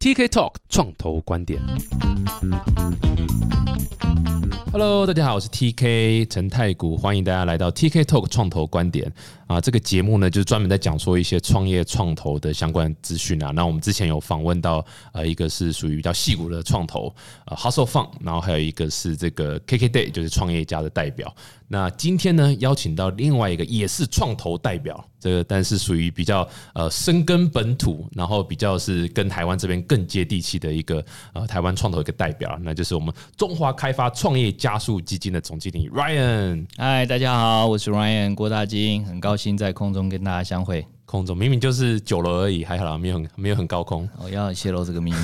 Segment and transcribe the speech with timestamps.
[0.00, 1.60] TK Talk 创投观点。
[4.70, 9.12] Hello，大家好，我是 TK 陈太古，欢迎大家来到 TK Talk 创投观点
[9.48, 9.60] 啊。
[9.60, 13.50] 这个节目呢，就是专门在讲说一些创业创投的相关资讯啊。
[13.50, 17.12] 那我们之前有访问到呃，一个是属于比较细股的创投
[17.46, 21.34] 呃 Hustle Fund，然后还有一个是这个 KK Day，就是创业家的代表。
[21.66, 36.66] 那今天呢，邀请到另外一个也是创投代表，这个但是属于比较呃深耕本土，然后比较是跟台湾这边更接地气的一个呃台湾创投一个代表，那就是我们中华开发创业加速基金的总经理 Ryan。
[36.76, 40.86] 嗨，大家好，我是 Ryan 郭大金，很高兴在空中跟大家相会。
[41.06, 44.06] 空中明明就是九楼而已，还好啦，没有很没有很高空。
[44.22, 45.16] 我要泄露这个秘密。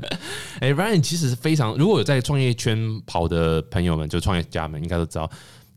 [0.60, 5.30] 哎，Ryan 其实是非常，如果有在创业圈跑的朋友们，就创业家们应该都知道。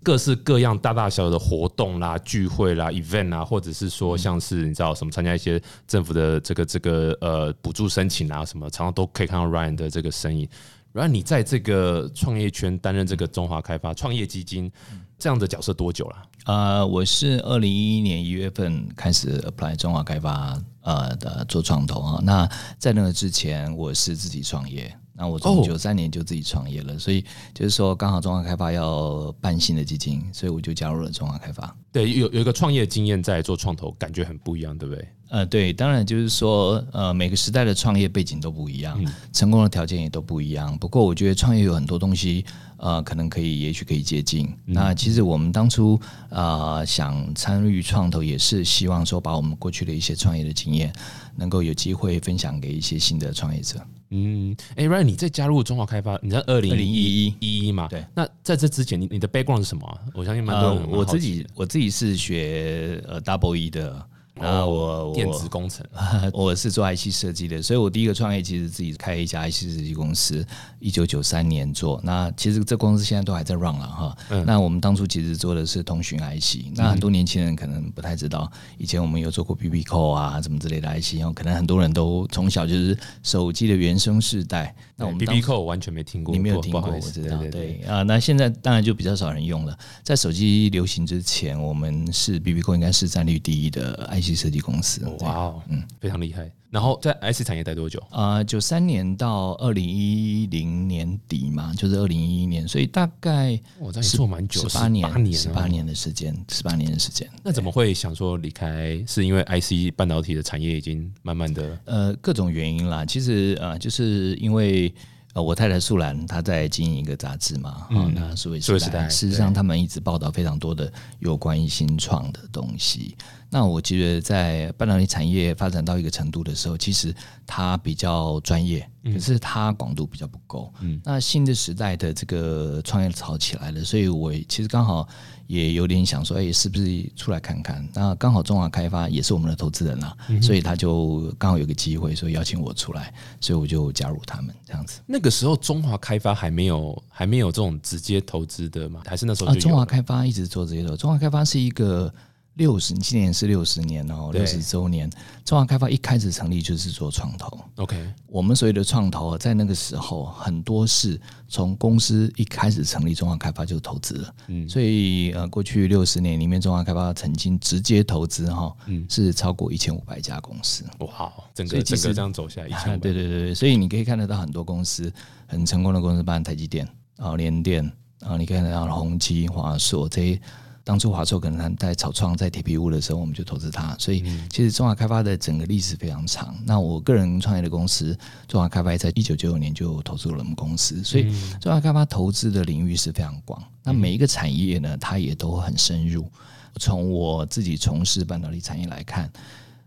[0.05, 10.47] 各式各样大大小小的活动啦、聚会啦、event 啊，或者是说像是你知道什么参加一些政府的这个这个呃补助申请啊什么，常常都可以看到 Ryan 的这个身影。
[10.93, 14.71] 然后你在这个创业圈担任这个中华开发创业基金
[15.17, 16.15] 这样的角色多久了？
[16.45, 22.19] 呃，我是二零一一年一月份开始 apply 中华开发呃的做创投啊。
[22.23, 22.47] 那
[22.77, 24.95] 在那个之前，我是自己创业。
[25.17, 31.75] 那我从九三年就自己创业了，所以就是说刚好中华开发要办新的基金，所以我就加入了中华开发。
[31.95, 35.07] 对，有有一个创业经验在做创投，感觉很不一样，对不对？
[35.29, 39.01] 呃，对，当然就是说，呃，每个时代的创业背景都不一样，
[39.31, 40.77] 成功的条件也都不一样。
[40.77, 42.43] 不过我觉得创业有很多东西，
[42.75, 44.53] 呃，可能可以，也许可以接近。
[44.65, 45.97] 那其实我们当初
[46.29, 50.91] 啊想参与创投，也是希望说把我们过去的一些创业的经验，
[51.37, 53.79] 能够有机会分享给一些新的创业者。
[54.11, 57.87] 嗯，哎，Ryan，你在加入中华开发，你在二零一一一一嘛？
[57.87, 58.05] 对。
[58.13, 59.99] 那在这之前，你你的 background 是什么？
[60.13, 60.89] 我相信蛮多人。
[60.89, 64.07] 我自己我自己是学呃 double E 的。
[64.35, 65.85] 然后我电子工程，
[66.33, 70.45] 我是做 IC 设计的，所以我第一个创业其实自己开一家 IC 设计公司，
[70.79, 71.99] 一九九三年做。
[72.03, 74.17] 那其实这公司现在都还在 run 了哈。
[74.45, 84.75] 那我们当初其实做的是通讯 IC，那很多年轻人可能不太知道，以前我们有做过 BB Call 啊，什么之类的 IC，然后可能很多人都从小就是手机的原生世代。
[84.97, 87.37] 那我们 BB Call 完全没听过，你没有听过，我知道。
[87.49, 89.77] 对啊，那现在当然就比较少人用了。
[90.03, 94.24] 在手机流行之前，我们是 BB Call 应该是占率第一的 IC。
[94.33, 96.49] 设计公司，哇哦，嗯，非常厉害。
[96.71, 98.01] 然后在 IC 产业待多久？
[98.09, 107.29] 啊，九三年到二零一零年底嘛，就是二零一一年，所以大概我在做蛮久，十八年，十八年的时间，十八年的时间。
[107.43, 109.01] 那怎么会想说离开？
[109.07, 113.05] 是因为 IC 半导体的产业已经慢慢的呃各种原因啦。
[113.05, 114.93] 其实呃，就是因为。
[115.35, 123.17] 呃，我太太素兰她在经营一个杂志嘛，嗯，那数位时代，事实上他们一直报道非常多的有关于新创的东西。
[123.49, 127.13] 那我觉得在半导体产业发展到一个程度的时候，其实
[127.45, 130.73] 它比较专业，可是它广度比较不够。
[130.79, 135.05] 嗯，那新的时代的这个创业潮起来了，所以我其实刚好。
[135.47, 137.87] 也有点想说，哎，是不是出来看看？
[137.93, 145.01] 那刚好中华开发也是我们的投资人啊，所以他就刚好有个机会，所以邀请我出来，所以我就加入他们这样子。
[145.05, 149.01] 那个时候中华开发还没有还没有这种直接投资的吗？
[149.05, 149.51] 还是那时候？
[149.51, 152.13] 啊，中华开发一直做这些投，中华开发是一个。
[152.55, 155.09] 六十，今年是六十年哦，六十周年。
[155.43, 157.59] 中华开发一开始成立就是做创投。
[157.75, 164.33] OK，我们所谓的创投，在那个时候很多是从公司一开始成立，中华开发就投资了。
[164.47, 170.85] 嗯，所以呃，过去六十年里面，中华开发曾经直接投资哈，嗯，是超过一千五百家公司。
[170.99, 175.11] 哇，整个整个这样走下来，一千 对对对对，所以你可以看得到很多公司
[175.45, 176.87] 很成功的公司，包括台积电
[177.17, 177.85] 啊、联电
[178.21, 180.41] 啊，你可以看到宏基、华硕这些。
[180.85, 183.95] 当初华硕可能在草创在铁皮屋的时候，我们就投资它。
[183.97, 186.55] 所以其实中华开发的整个历史非常长。
[186.63, 188.15] 那我个人创业的公司
[188.47, 191.23] 中华开发在一九九九年就投资了我们公司，所以
[191.59, 193.61] 中华开发投资的领域是非常广。
[193.83, 196.29] 那每一个产业呢，它也都很深入。
[196.77, 199.27] 从我自己从事半导体产业来看，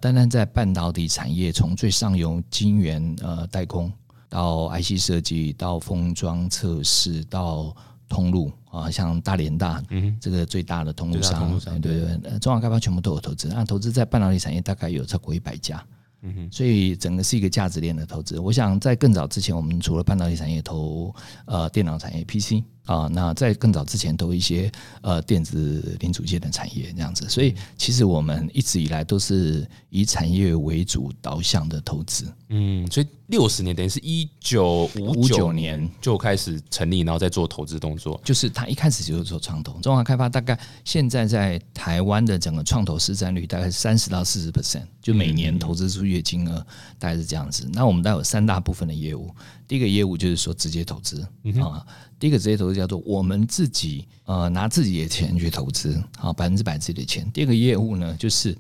[0.01, 3.93] 单单在半导体产业，从最上游晶圆呃代工
[4.29, 7.73] 到 IC 设计，到封装测试，到
[8.09, 9.83] 通路啊，像大连大，
[10.21, 15.85] 这个最大的通路商，对对，中华开发全部都有投资，那投资在半导体产业大概有超过一百家，
[16.23, 18.41] 嗯哼，所以整个是一个价值链的投资。
[18.41, 21.15] 我想在更早之前，我们除了半导体产业投
[21.45, 32.25] 呃电脑产业 PC 啊，那在更早之前都一些呃电子零组件的产业这样子，所以其实我们一直以来都是以产业为主导向的投资。
[32.49, 38.19] 嗯，所以六十年等于是一九五九年就开始成立，然后再做投资动作。
[38.25, 46.67] 就是他一开始就是做创投，中华开发大概现在在台湾的整个创投市占率大概三十到四十 percent，就每年投资出去的金额
[46.99, 47.69] 大概是这样子。
[47.75, 49.31] 那我们大概有三大部分的业务，
[49.67, 51.21] 第一个业务就是说直接投资
[51.61, 51.85] 啊，
[52.19, 57.31] 第一个直接投资叫做我们自己呃拿自己的钱去投资，好百分之百自己的钱。
[57.33, 58.57] 第二个业务呢就是。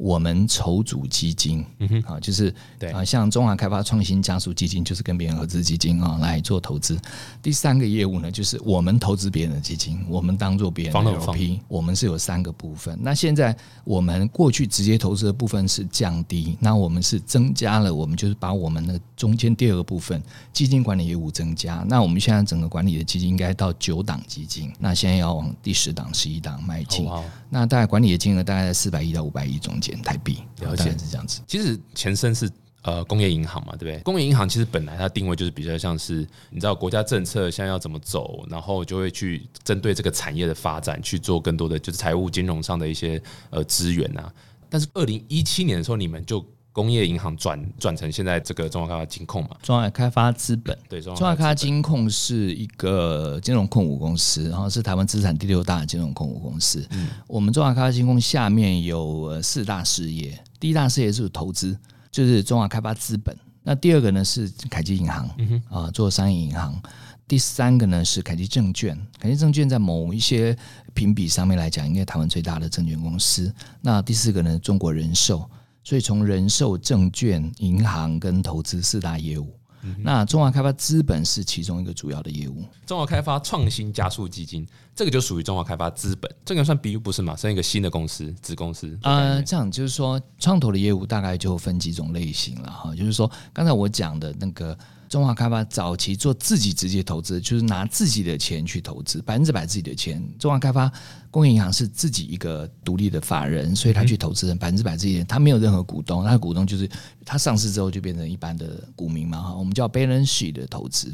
[0.00, 6.98] 我们筹组基金，嗯哼，啊，就是对啊，像中华开发创新加速基金，就是跟别人合资基金啊来做投资。
[7.42, 11.60] 第三个业务呢，就是我们投资别人的基金，我们当做别人的 LP。
[11.68, 12.98] 我们是有三个部分。
[13.02, 13.54] 那现在
[13.84, 21.84] 我们过去直接投资的部分是降低，那我们是增加了，我们就是把我们的中间第二个部分基金管理业务增加。
[21.86, 27.06] 那我们现在整个管理的基金应该到九档基金，那现在要往第十档、十一档迈进。
[27.50, 31.40] 那大概管理的金额大概在四百亿到五百亿中间台币，了解是这样子。
[31.46, 32.50] 其实前身是
[32.82, 33.98] 呃工业银行嘛，对不对？
[34.02, 44.32] 工业银行其实本来它定位就是比较像是你知道国家政策现在要怎么走，然后就会去针对这个产业的发展去做更多的就是财务金融上的一些呃资源啊。
[44.68, 49.50] 但是二零一七年的时候，你们就工业银行转转成现在这个中华开发金控嘛？
[49.60, 56.86] 中华开发资本对，中华开发金控是一个金融控股公司，然后是台湾资产第六大金融控股公司。
[56.90, 61.76] 嗯，我们中华开发金控下面有四大事业，第一大事业是投资，
[62.10, 63.36] 就是中华开发资本。
[63.62, 65.28] 那第二个呢是凯基银行，
[65.68, 66.80] 啊，做商业银行。
[67.26, 70.56] 第三个呢是凯基证券，凯基证券在某一些
[70.94, 73.52] 评比上面来讲，应该台湾最大的证券公司。
[73.80, 75.48] 那第四个呢，中国人寿。
[75.82, 79.58] 所以从人寿、证券、银行跟投资四大业务，
[79.98, 82.64] 那中华开发资本是其中一个主要的业务。
[82.84, 87.34] 中华开发创新加速基金，这个就属于中华开发资本，这个算 B 不是嘛？
[87.36, 88.98] 算一个新的公司子公司。
[89.02, 92.94] 呃，这样就是说，创投的业务大概就分几种类型了哈。
[92.94, 94.76] 就是说，刚才我讲的那个。
[95.08, 100.24] 中华开发早期做自己直接投资，就是拿自己的钱去投资，百分之百自己的钱。
[100.38, 100.88] 中华开发
[101.32, 106.88] 工业银行是自己一个独立的法人，所以他去投资人百分之百自己的，他没有任何股东，他的股东就是
[107.24, 109.52] 他上市之后就变成一般的股民嘛哈。
[109.52, 111.12] 我们叫 balance sheet 的投资，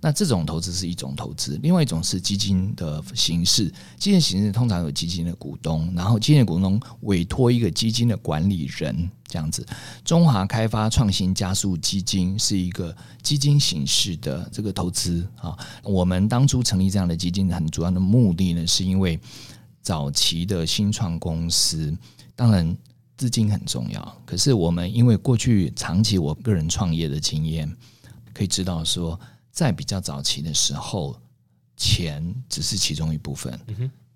[0.00, 3.64] 那这种投资是一种投资，另外一种是基金的形式。
[3.98, 9.10] 基金形式通常有基金的股东，然后基金的股东委托一个基金的管理人。
[9.28, 9.66] 这样子，
[10.04, 15.58] 中华开发创新加速基金是一个基金形式的这个投资啊。
[15.82, 19.18] 我们当初成立这样的基金，很主要的目的呢，是因为
[19.82, 21.92] 早期的新创公司，
[22.36, 22.76] 当然
[23.16, 24.22] 资金很重要。
[24.24, 27.68] 可是我们因为过去长期我个人创业的经验，
[28.32, 29.18] 可以知道说，
[29.50, 31.18] 在比较早期的时候，
[31.76, 33.58] 钱只是其中一部分，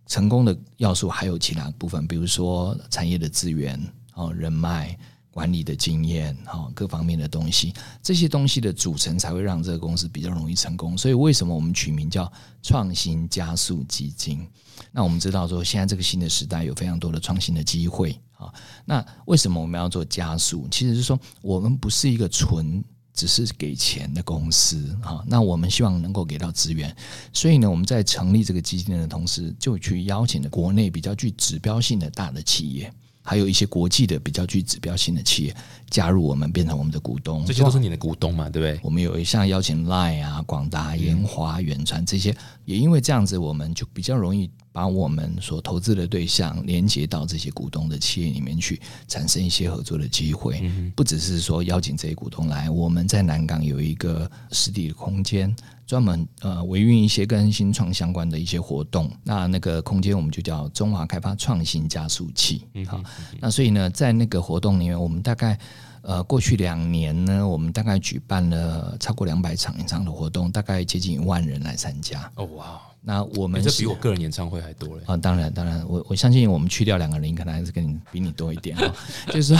[0.06, 3.80] 成功的要素还有其他部分，比如说产业的资源。
[4.14, 4.98] 哦，人脉
[5.30, 7.72] 管理的经验，哈，各方面的东西，
[8.02, 10.98] 这些东西的组成才会让这个公司比较容易成功。
[10.98, 12.30] 所以，为什么我们取名叫
[12.60, 14.46] 创新加速基金？
[14.92, 18.52] 那我们知道说，现在这个新的时代有非常多的创新的机会啊。
[18.84, 20.68] 那为什么我们要做加速？
[20.70, 22.84] 其实是说，我们不是一个纯
[23.14, 25.22] 只是给钱的公司啊。
[25.26, 26.94] 那我们希望能够给到资源，
[27.32, 32.92] 所以呢，我们在成立这个基金的同时，就去邀请了国内比较具指标性的大的企业。
[33.22, 35.54] 还有一些国际的比较具指标性的企业
[35.90, 38.80] 加入我们，变成我们的股东，这些都是你的股东嘛，对不对？
[38.82, 42.34] 我们有一项邀请 Line 啊、广达、延华、远传这些，
[42.64, 50.70] 也因为这样子，我们就比较容易把我们所投资的对象连接到这些股东的企业里面去，产生一些合作的机会。
[50.94, 55.54] 不只是说邀请这些股东来，我们在南港有一个实体的空间。
[55.86, 62.64] 专门呃维运一些跟新创相关的一些活动，那那个空间我们就叫中华开发创新加速器。
[62.86, 63.02] 好，
[63.40, 65.58] 那所以呢，在那个活动里面，我们大概
[66.02, 72.30] 呃过去两年呢，我们大概举办了超过两百场以上的活动，大概接近一万人来参加。
[72.36, 75.16] 哦哇，那我们这比我个人演唱会还多嘞啊！
[75.16, 78.94] 当然当然，我我相信我们去掉两个人，可能还是跟你比你多一点啊。
[79.28, 79.56] 就是说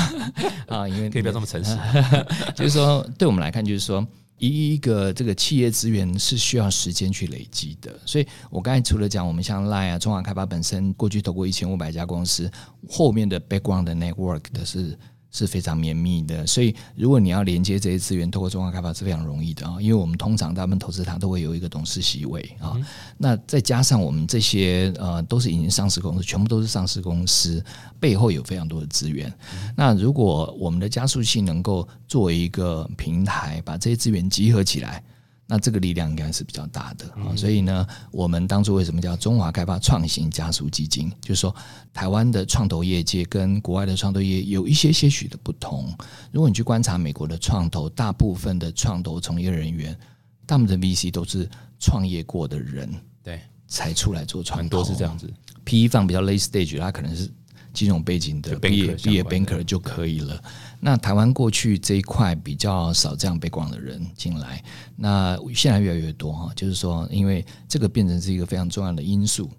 [0.68, 1.76] 啊，因为可以不要这么诚实，
[2.54, 4.06] 就是说对我们来看，就是说。
[4.42, 12.50] 一一个这个企业资源是需要时间去累积的，所以我刚才除了讲我们像 Line 啊、中华开发本身过去投过一千五百家公司，
[12.88, 14.98] 后面的 background 的 network 的是。
[15.32, 19.76] 是非常绵密的，所以如果你要连接这些资源，透过中华开发是非常容易的啊。
[19.80, 22.76] 因为我们通常大部分投资它都会有一个董事席位啊。
[23.16, 27.64] 那再加上我们这些呃都是已经上市公司，全部都是上市公司，
[28.00, 29.32] 背后有非常多的资源。
[29.76, 35.02] 那如果我们的加速器能够作为一个平台，把这些资源集合起来。
[35.50, 37.34] 那这个力量应该是比较大的啊。
[37.36, 41.10] 所以呢，我们当初为什么叫中华开发创新加速基金？
[41.20, 41.52] 就是说，
[41.92, 45.92] 台湾的创投业界跟国外的创投业有一些些许的不同。
[46.30, 49.98] 如果你去观察美国的创投，大部分的创投从业人员，
[50.46, 51.48] 大部分的 VC 都是
[51.80, 52.88] 创业过的人，
[53.24, 55.28] 对，才出来做创投，很多是这样子。
[55.64, 57.28] PE 放比较 late stage，他可能是。
[57.72, 60.42] 金融背景的毕业毕业 banker 就可以了。
[60.80, 64.62] 那台湾过去这一块比较少这样背光的人进来，
[64.96, 66.52] 那现在越来越多哈。
[66.54, 69.50] 就是说，因为这个变成是一个非常重要的因素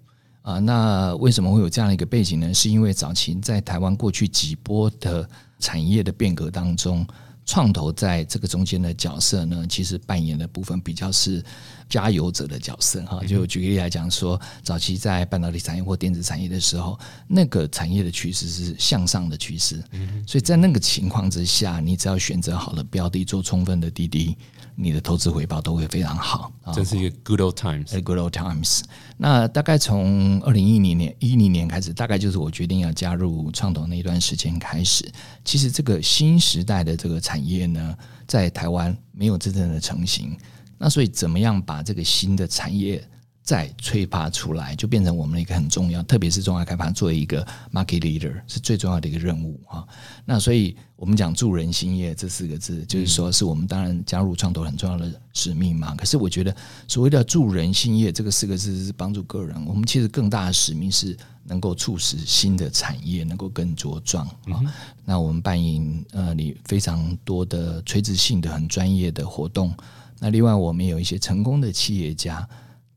[0.42, 0.58] 啊。
[0.58, 2.52] 那为什么会有这样的一个背景呢？
[2.52, 5.28] 是因为早期在台湾过去几波的
[5.58, 7.06] 产业的变革当中。
[7.44, 11.44] 创投在这个中间的角色呢，其实扮演的部分比较是
[11.88, 13.20] 加油者的角色哈。
[13.26, 19.82] 就举个例来讲说，早期在半导体产业或电子产业的时候，那个产业的趋势是向上的趋势，
[20.26, 24.36] 所以在那个情况之下，你只要选择好了标的，做充分的滴滴。
[24.74, 28.82] 你的投资回报都会非常好，这是一个 good old times，good old times。
[29.16, 35.10] 那大概从二零一零年一零年开始，大概就是我决定要加入创投那一段时间开始。
[35.44, 40.36] 其实这个新时代的这个产业呢，在台湾没有真正的成型。
[40.78, 43.02] 那所以怎么样把这个新的产业？
[43.42, 49.84] 再催发出来，就变成我们一个很重要，特别是中华开发作为一个 market leader 是最重要的一个任务啊。
[50.24, 55.92] 那所以我们讲助人兴业这四个字，就是说是我们当然加入创投很重要的使命嘛。
[55.96, 56.54] 可是我觉得
[56.86, 64.62] 所谓的助人兴业这个四个字是帮助个人，我们其实更大的使命是能够促使新的产业能够更茁壮啊。
[65.04, 69.74] 那我们办营呃，你非常多的垂直性的很专业的活动。
[70.20, 72.48] 那另外我们有一些成功的企业家。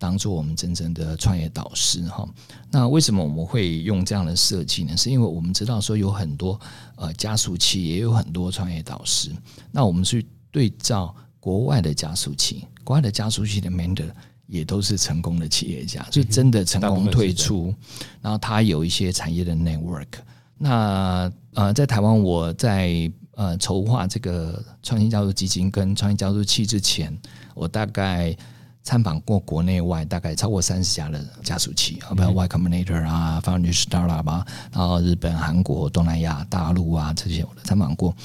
[0.05, 2.29] 当做我们真正的创业导师哈，
[2.69, 4.95] 那为什么我们会用这样的设计呢？
[4.95, 6.59] 是因为我们知道说有很多
[6.95, 9.31] 呃加速器，也有很多创业导师。
[9.71, 14.11] 那我们去对照国外的加速器，国外的加速器的 mentor
[14.45, 17.73] 也都是成功的企业家，就真的成功退出，
[18.21, 20.19] 然后他有一些产业的 network。
[20.55, 27.11] 那呃，在台湾，我在呃筹划这个创新加速基金跟创新加速器之前，
[27.55, 28.37] 我大概。
[28.85, 38.15] 参访过国内外大概超过三十家的加速器，啊，比如 Y Combinator 啊，Foundry Startup 啊，然后日本、韩国、东南亚、大陆啊这些我都参访过。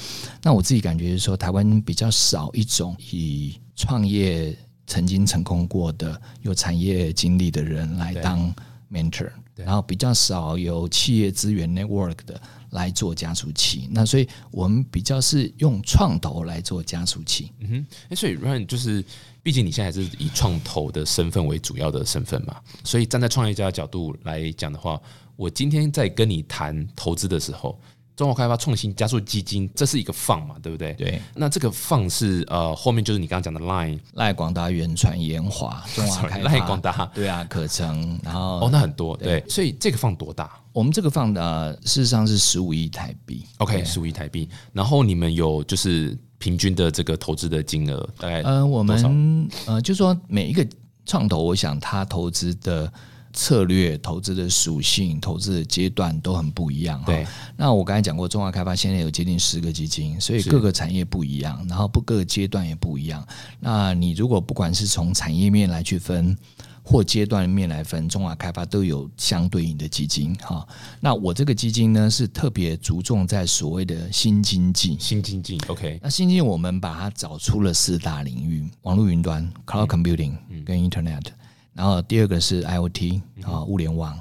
[0.43, 8.53] 那我自己感觉是说，台湾比较少一种以创业曾经成功过的有产业经历的人来当
[8.91, 12.39] mentor，然后比较少有企业资源 network 的
[12.69, 13.89] 来做加速器。
[13.89, 17.51] 那所以我们比较是用创投来做加速器。
[17.61, 19.03] 嗯哼，哎，所以 ran 就是。
[19.43, 25.01] 毕竟你现在还是以创投的身份为主要的身份嘛，所以站在创业家的角度来讲的话，
[25.35, 27.79] 我今天在跟你谈投资的时候，
[28.15, 30.93] 中国开发创新加速基金这是一个放嘛，对不对？
[30.93, 31.19] 对。
[31.33, 40.51] 那这个放是呃后面就是你刚刚讲的 Line、赖广达、远传、研华、中华开发、 赖广达，对啊，可成，然后哦，那很多对，所以这个放多大？
[40.71, 44.47] 我们这个放的事实上是十五亿台币，OK，十五亿台币。
[44.71, 46.15] 然后你们有就是。
[46.41, 50.67] 平均的这个投资的金额大概呃，我们呃，就说每一个
[51.05, 52.91] 创投，我想他投资的
[53.31, 57.01] 策略、投资的属性、投资的阶段都很不一样。
[57.05, 63.23] 对，那我刚才讲过，中华开发现在有接近十个基金，所以各个产业不一样，然后不各个阶段也不一样。
[63.59, 66.35] 那你如果不管是从产业面来去分。
[66.83, 70.67] 或阶段面来分，中华开发都有相对应的基金哈。
[70.99, 74.97] 那我这个基金呢，是特别着重在所谓的新经济。
[74.99, 75.99] 新经济，OK。
[76.01, 80.33] 那新经济我们把它找出了四大领域：网络云端 （Cloud Computing）
[80.65, 81.25] 跟 Internet，
[81.73, 84.17] 然后第二个是 IoT 啊，物联网；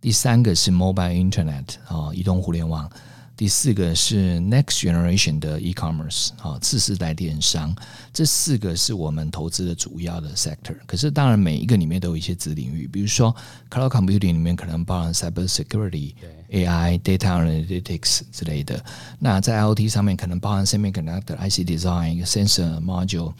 [0.00, 2.88] 第三个是 Mobile Internet 啊，移动互联网。
[3.36, 7.74] 第四个是 next generation 的 e-commerce 啊，次世代电商，
[8.12, 10.76] 这四个是我们投资的主要的 sector。
[10.86, 13.34] 可是当然每一个里面都有一些子领域，比如说
[13.68, 16.14] cloud computing 里面可能包含 cyber security、
[16.50, 18.82] AI、data analytics 之类的。
[19.18, 23.34] 那在 IoT 上面可能包含 semiconductor、IC design、sensor module。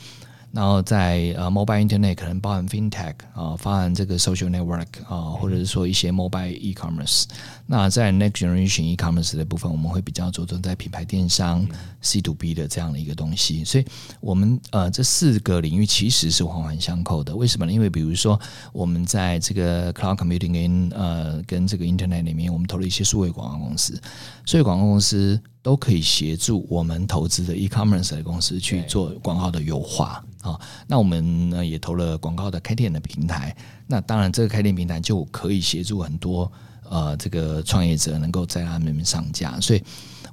[0.55, 7.25] 然后在呃，mobile internet 可能包含 fintech 啊，包含这个 social network 啊，或者是说一些 mobile e-commerce。
[7.67, 11.67] 那在 next generation e-commerce 的部分，我们会比较着重在品牌电商
[12.01, 13.65] C to B 的这样的一个东西。
[13.65, 13.85] 所以，
[14.21, 17.35] 我们呃这四个领域其实是环环相扣的。
[17.35, 17.73] 为什么呢？
[17.73, 18.41] 因为比如说
[18.73, 24.01] 我们在这个 cloud computing 跟呃跟这个 internet 里面，我们投了一些数位广告公司，
[24.47, 30.23] 数位广告公司都可以协助我们投资的 e-commerce 的公司去做广告的优化。
[30.43, 33.57] 啊，那我们呢也投了广告的开店的平台，
[33.87, 36.53] 那当然这个开店平台就可以协助很多
[36.87, 39.83] 呃这个创业者能够在他们上架，所以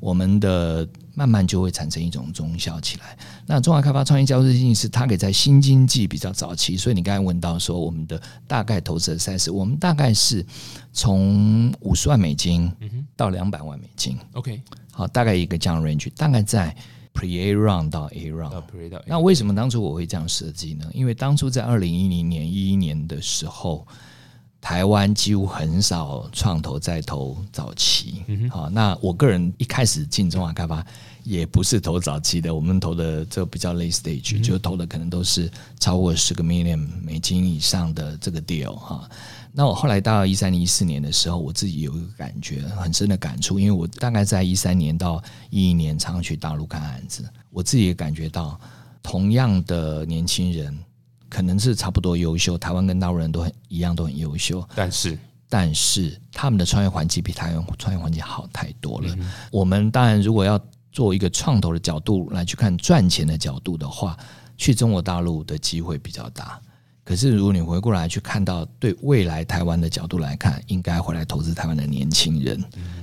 [0.02, 3.18] 我们的慢慢就会产生一种中效起来。
[3.46, 10.46] 那中华开发创业交易基金是它给在新经济比较早期，所以你刚才问到说我们的大概投资的赛事，我们大概是
[10.92, 12.70] 从五十万美金
[13.16, 14.18] 到两百万美金。
[14.34, 14.62] OK，
[15.01, 16.75] 好，大概一个这样的 range，大概在
[17.15, 18.51] Pre A round 到 A round。
[18.51, 20.86] 到 Pre 到那为什么当初我会这样设计呢？
[20.93, 23.88] 因为当初在二零一零年、一一年的时候，
[24.62, 28.24] 台湾几乎很少创投在投早期。
[28.50, 30.86] 好，那我个人一开始进中华开发
[31.24, 39.10] 也不是投早期的，我们投的这比较 late stage，、就投的可能都是超过十个 million 美金以上的这个 deal 哈。
[39.51, 48.58] 那我后来到一三年、一四年的时候，我自己有一个感觉很深的感触，因为我大概在一三年到一一年常常去大陆看案子，我自己也感觉到，
[49.01, 50.77] 同样的年轻人
[51.32, 59.16] 可能是差不多优秀，台湾跟大陆人都很一样，都很优秀，但是但是他们的创业环境比台湾创业环境好太多了。
[59.50, 60.60] 我们当然如果要
[60.92, 64.18] 做一个创投的角度来去看赚钱的角度的话，
[64.58, 66.60] 去中国大陆的机会比较大。
[67.12, 72.58] 可是如果你回过来去看到对未来台湾的角度来看，应该回来投资台湾的年轻人。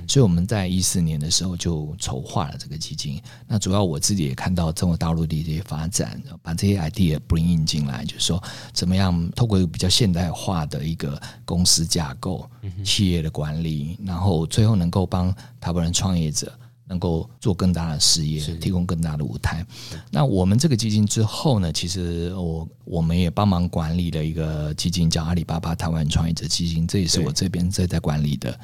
[0.07, 3.21] 所以我们在一四年的时候就筹划了这个基金。
[3.47, 12.49] 那主要我自己也看到中国大陆的一些发展，把这些 idea bring in 进来，就是说怎么样透过一个比较现代化的一个公司架构、
[12.83, 16.51] 企业的管理，然后最后能够帮台湾人创业者。
[16.89, 19.65] 能够做更大的事业，提供更大的舞台。
[20.09, 28.59] 那我们这个基金之后呢，其实我我们也帮忙管理了一个基金，叫阿里巴巴台湾创业者基金，这也是我这边在在管理的。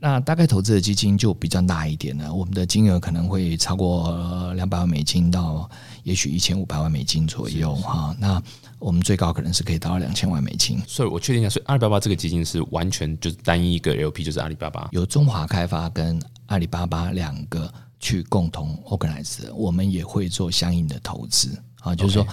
[0.00, 5.70] 那大概投资的基金就比较大一点了，我们的金额可能会超过两百万美金到
[6.02, 8.14] 也许一千五百万美金左右哈。
[8.18, 8.42] 那
[8.78, 10.80] 我们最高可能是可以达到两千万美金。
[10.86, 14.88] 所以我确定一下，所以阿里巴巴这个基金是完全就是单一一个 LP，就是阿里巴巴。
[14.92, 22.26] 由中华开发跟阿里巴巴两个去共同 organize，我们也会做相应的投资啊，就是说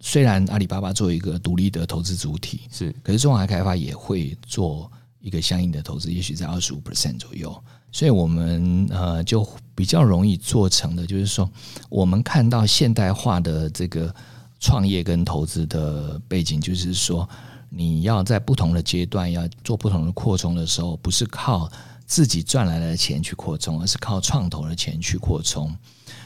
[0.00, 7.54] 虽然阿里巴巴作为一个独立的投资主体，是可是中华开发也会做一个相应的投资，也许在二十五 percent 左右。
[7.90, 11.50] 所以我们呃就比较容易做成的，就是说
[11.88, 14.14] 我们看到现代化的这个
[14.60, 17.28] 创业跟投资的背景，就是说
[17.68, 21.70] 你要在不同的阶段要做不同的扩充的时候，不是靠
[22.06, 25.74] 自己赚来的钱去扩充，而是靠创投的钱去扩充。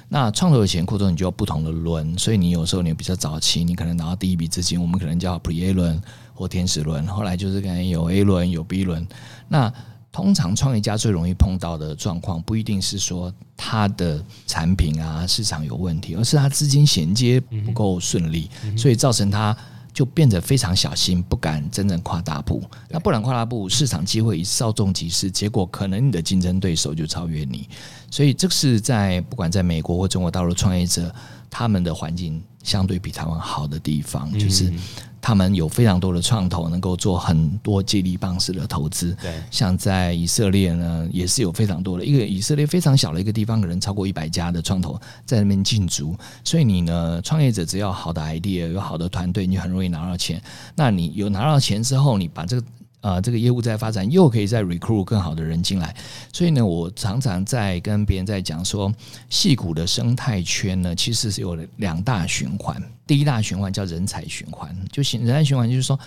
[0.08, 6.02] 那创投的钱扩充，你就要不同的轮，所以你有时候你比较早期，你可能拿到第一笔资金，我们可能叫 Pre A 轮
[6.34, 9.06] 或天使轮，后来就是可能有 A 轮有 B 轮。
[9.49, 9.73] 那
[10.12, 19.56] 通常创业家最容易碰到的状况，不一定是说他的产品啊市场有问题，而是他资金衔接不够顺利，所以造成他
[19.92, 22.62] 就变得非常小心，不敢真正跨大步。
[22.88, 27.68] 那不然跨大步，市场机会一稍纵即逝，结果可能你的竞争对手就超越你。
[28.10, 31.14] 所以这是在不管在美国或中国大陆创业者，
[31.49, 34.73] 他们的环境相对比台湾好的地方，就是
[35.21, 39.17] 他们有非常多的创投，能够做很多接力棒式的投资。
[39.21, 46.17] 对像在以色列呢，也是有非常多的一个以色列非常小的一个地方，可能超过一百家的创投在那边进驻。
[46.45, 50.41] 所以你呢，创业者只要好的 idea，有好的团队，你就很容易拿到钱。
[50.75, 52.67] 那你有拿到钱之后，你把这个
[53.00, 55.95] 呃这个业务在发展，又可以再 recruit 更好的人进来。
[56.32, 58.93] 所以呢，我常常在跟别人在讲说，
[59.28, 62.82] 戏股的生态圈呢，其实是有两大循环。
[63.06, 65.99] 第一大循环叫人才循环，就人才循环就是说，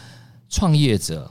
[0.49, 1.29] 创业者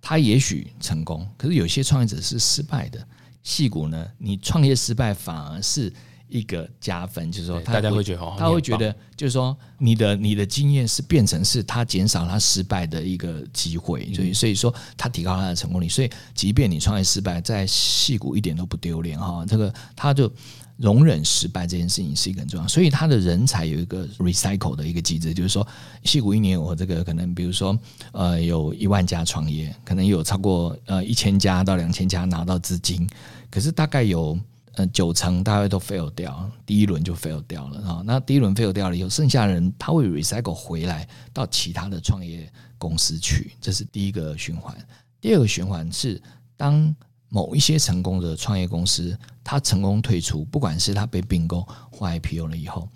[0.00, 3.04] 他也许成功，可是有些创业者是失败的。
[3.42, 5.90] 戏股呢，你创业失败反而是
[6.28, 15.88] 一个加分，就是说他大家会觉得哦他会觉得，就是说你的你的经验是变成是他减少他失败的一个机会，所以所以说他提高他的成功率。
[15.88, 20.30] 所以即便你创业失败，在戏股一点都不丢脸哈，这个他就。
[20.78, 25.66] 容忍失败这件事情是一个很重要，所以他的人才有一个 recycle 的一个机制，就是说，
[26.04, 27.76] 戏股一年我这个可能，比如说，
[28.12, 33.04] 呃，有一万家创业，可能有超过呃一千家到两千家拿到资金，
[33.50, 34.38] 可是大概有
[34.78, 38.02] 呃九成大概都 fail 掉，第一轮就 fail 掉了啊。
[38.06, 44.72] 那第一轮 fail 掉了以后，剩下的人他会 recycle 回来到其他的创业公司去，这是第一个循环。
[45.20, 46.22] 第二个循环是
[46.56, 46.94] 当
[47.28, 52.88] 某一些成功的创业公司，它成功退出，不管是它被并购或 IPO 了以后，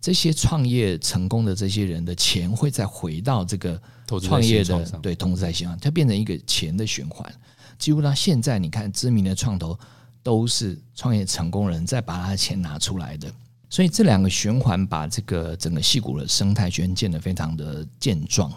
[0.00, 3.80] 这些创业成功的这些人的钱会再回到这个
[4.20, 7.32] 创业的对投资在线上，它变成一个钱的循环。
[7.78, 9.78] 几乎到现在，你看知名的创投
[10.28, 13.32] 都是创业成功人再把他的钱拿出来的，
[13.70, 18.52] 所以这两个循环把这个整个戏骨的生态圈建得非常的健壮，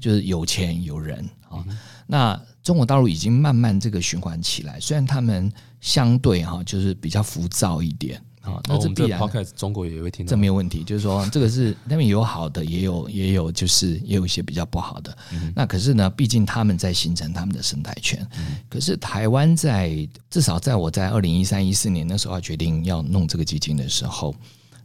[0.00, 1.64] 就是有钱有人啊。
[2.08, 5.48] 那中国大陆已经慢慢这个循环起来，虽然他们
[5.80, 9.18] 相对哈就是比较浮躁一点，啊，那这必然。
[9.20, 10.84] Podcast 中国也会听，这没有问题。
[10.84, 15.16] 就是说，这个是 那边有好的，也有也有，就是也有一些比较不好的。
[15.54, 18.26] 那可是呢，毕竟他们在形成他们的生态圈。
[18.68, 24.34] 可是台湾在至少在我在二零一三一四年那时候要决定要弄这个基金的时候，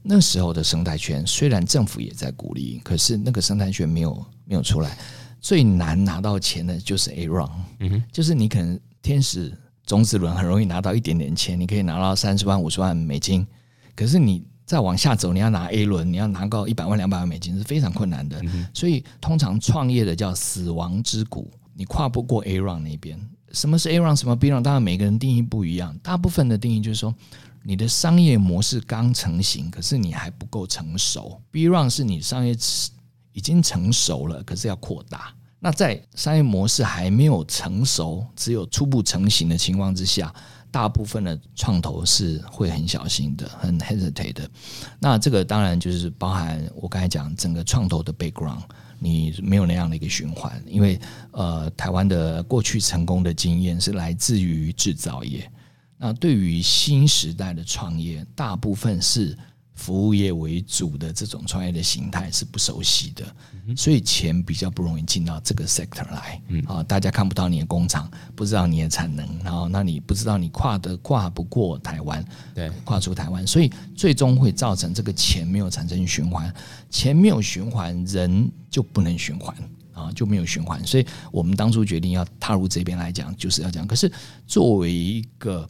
[0.04, 4.98] 那时候的生态圈虽然政府也在鼓励，可是那个生态圈没有没有出来。
[5.40, 9.56] 最难拿到钱的就是 A round，嗯哼，就是你可能天使
[9.88, 13.48] 种子轮很容易拿到一点点钱，你可以拿到三十万、五十万美金。
[13.96, 18.40] 可是你再往下走，你要拿 A 轮，你要拿到一百万、两百万美金是非常困难的。
[18.74, 23.18] 所以通常创业的叫死亡之谷，你跨不过 A round 那边。
[23.54, 24.18] 什么是 A round？
[24.18, 24.62] 什么 B round？
[24.62, 25.98] 当然每个人定义不一样。
[26.04, 27.16] 大部分的定义就是说，
[27.64, 31.42] 你的商业模式刚成型，可是你还不够成熟。
[31.50, 32.54] B round 是你商业
[33.32, 35.34] 已经成熟了，可是要扩大。
[35.60, 40.34] 那在商业模式还没有成熟，只有初步成型的情况之下。
[40.70, 44.48] 大部分的创投是会很小心的，很 hesitate 的。
[45.00, 48.62] 那这个当然就是包含我刚才讲整个创投的 background，
[49.00, 51.00] 你没有那样的一个循环，因为
[51.32, 55.50] 呃，台湾的过去成功的经验是来自于制造业。
[55.98, 59.36] 那对于新时代的创业，大部分是。
[59.78, 63.24] 服务业为主的这种创业的形态是不熟悉的，
[63.76, 66.42] 所以钱比较不容易进到这个 sector 来。
[66.66, 76.52] 啊，大家看不到你的工厂，不知道你的产能，然后那你不知道你跨的跨不过台湾，对，跨出台湾，所以最终会造成这个钱没有产生循环，
[76.90, 79.56] 钱没有循环，人就不能循环
[79.94, 80.84] 啊，就没有循环。
[80.86, 83.86] 所以我们当初决定要踏入这边来讲，就是要讲。
[83.86, 84.12] 可是
[84.48, 85.70] 作为一个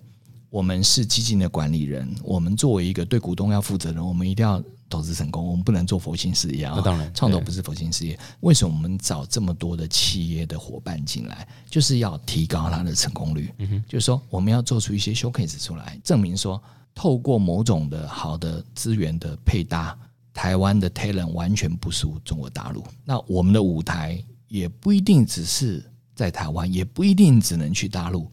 [0.50, 6.74] 我们是基金的管理人，我们作为一个对股东要负责人，我们一定要投资成功，我们不能做佛心事业啊。
[6.76, 8.18] 那当然，创投不是佛心事业。
[8.40, 13.54] 为什么我们找这么多的企业的伙伴进来，就是要提高它的成功率。
[13.58, 16.62] 嗯哼，就是说我们要做出一些 showcase 出来，证明说
[16.96, 19.98] 透过某种的好的资源的配搭，
[20.34, 22.82] 台湾的 talent 完全不输中国大陆。
[23.04, 25.84] 那我们的舞台也不一定只是
[26.16, 28.32] 在台湾，也不一定只能去大陆。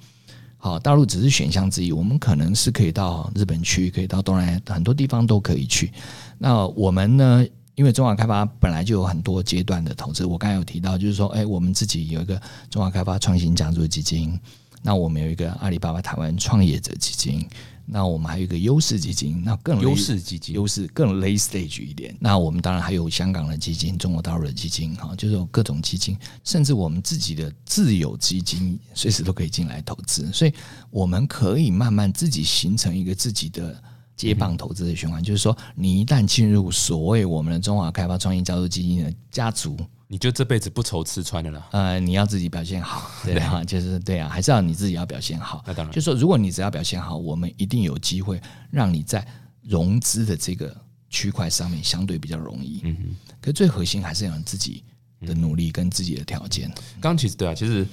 [0.65, 5.93] 好，大陆只是选项之一，我们可能是可以到日本去，可以到东南亚很多地方都可以去。
[6.39, 7.45] 那我们呢？
[7.75, 14.41] 因为中华开发本来就有很多阶段的投资，我刚才有提到，就是说，哎，我们自己有一个中华开发创新家族基金，
[14.81, 17.47] 那我们有一个阿里巴巴台湾创业者基金。
[17.87, 22.17] 那我们还有一个优势基金，那更优势基金，优势更 late stage 一点。
[22.19, 30.33] 那我们当然还有香港的基金、中国大陆的基金，哈，就是有各种基金，甚至我们自己的自有基金，随时都可以进来投资。
[30.33, 30.53] 所以
[30.91, 33.83] 我们可以慢慢自己形成一个自己的
[34.17, 35.23] 接棒投资的循环。
[35.23, 39.77] 就是说，你一旦进入所谓我们的中华开发创新加入基金的家族。
[40.07, 41.69] 你就这辈子不愁吃穿的了？
[41.73, 45.63] 呃，你要自己表现好， 对啊，就是对啊，还是要你自己要表现好。
[45.67, 48.41] 那当然，就说如果你只要表现好，我们一定有机会
[48.71, 49.27] 让你在
[49.63, 50.77] 融资的这个
[51.09, 52.81] 区块上面相对比较容易。
[52.85, 54.85] 嗯哼，可最核心还是要自己
[55.23, 56.71] 的努力跟自己的条件。
[57.01, 57.87] 刚其实对啊，其实。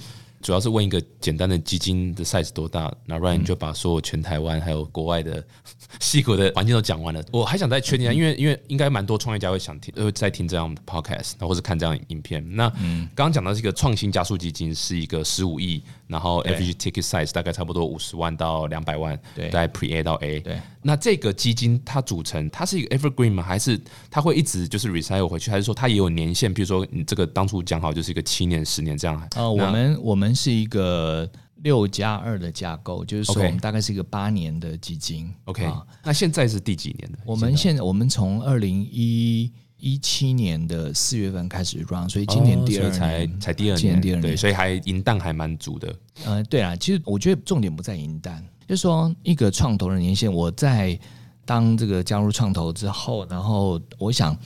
[0.44, 5.40] 主要是问一个简单的基金的 size 多大，那 Ryan 就把所有全台湾还有国外的
[6.00, 7.22] 细股的环境都讲完了。
[7.32, 12.44] 我还想再确定一下，因为因为应该蛮多创业家会想听，会在听这样的 podcast，或者看这样影片。
[12.56, 12.68] 那
[13.14, 20.40] 刚刚讲到这个创新加速基金是一个十五亿，然后 average ticket size 大概差不多五十万到两百万，对，在 pre A 到 A。
[20.40, 23.42] 对，那这个基金它组成，它是一个 evergreen 吗？
[23.42, 25.50] 还是它会一直就是 recycle 回去？
[25.50, 26.52] 还是说它也有年限？
[26.52, 29.28] 比如说你这个当初讲好就是一个七年、十年这样？
[29.36, 31.30] 呃，我们我们是一个。
[31.62, 35.32] 呃，六加二的架构，就是说我们大概是一个八年的基金。
[35.44, 35.70] OK，
[36.04, 37.18] 那现在是第几年的？
[37.24, 45.94] 我们现在我们从二零一一七年的四月份开始 run，所以今年第二才才第二年，第二年，对，所以还银弹还蛮足的。
[46.24, 50.32] 呃，对啊，其实我觉得重点不在银弹，就是说一个创投的年限。
[50.32, 50.98] 我在
[51.44, 54.36] 当这个加入创投之后，然后我想。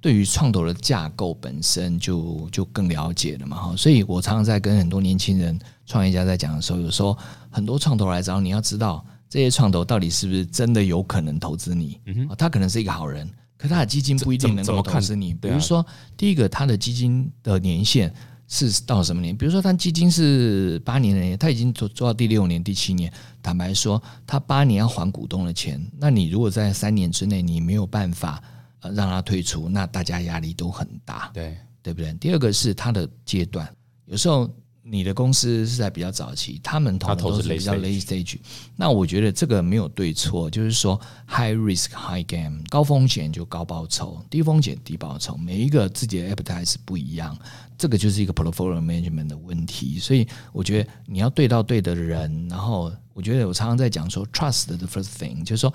[0.00, 7.16] 对于创投的架构本身就就更了解了嘛哈，所以我常常在跟很多年轻人创业家在讲的时候，有时候
[7.50, 12.00] 很多创投来找你，要知道这些创投到底是不是真的有可能投资你，
[12.38, 15.34] 他可能是一个好人，可他的基金不一定能够投资你。
[15.34, 15.84] 比如说，
[16.16, 18.10] 第一个他的基金的年限
[18.48, 19.36] 是到什么年？
[19.36, 28.42] 比如说他基金是八年的年，他已经做做到第六年、第七年，坦白说，他八年要还股东的钱，那你如果在三年之内你没有办法。
[28.80, 32.12] 呃，让他退出，那大家压力都很大，对对不对？
[32.14, 33.68] 第二个是他的阶段，
[34.06, 34.50] 有时候
[34.82, 38.38] 你的公司是在比较早期，他们投都是比较 late stage。
[38.76, 47.36] 那我觉得这个没有对错，就是说 high risk high gain，高风险就高报酬，低风险低报酬，每一个自己的 appetite 是不一样，
[47.76, 49.98] 这个就是一个 portfolio management 的问题。
[49.98, 55.72] 所以我觉得你要对到对的人，然后我觉得我常常在讲说 trust the first thing，就是说。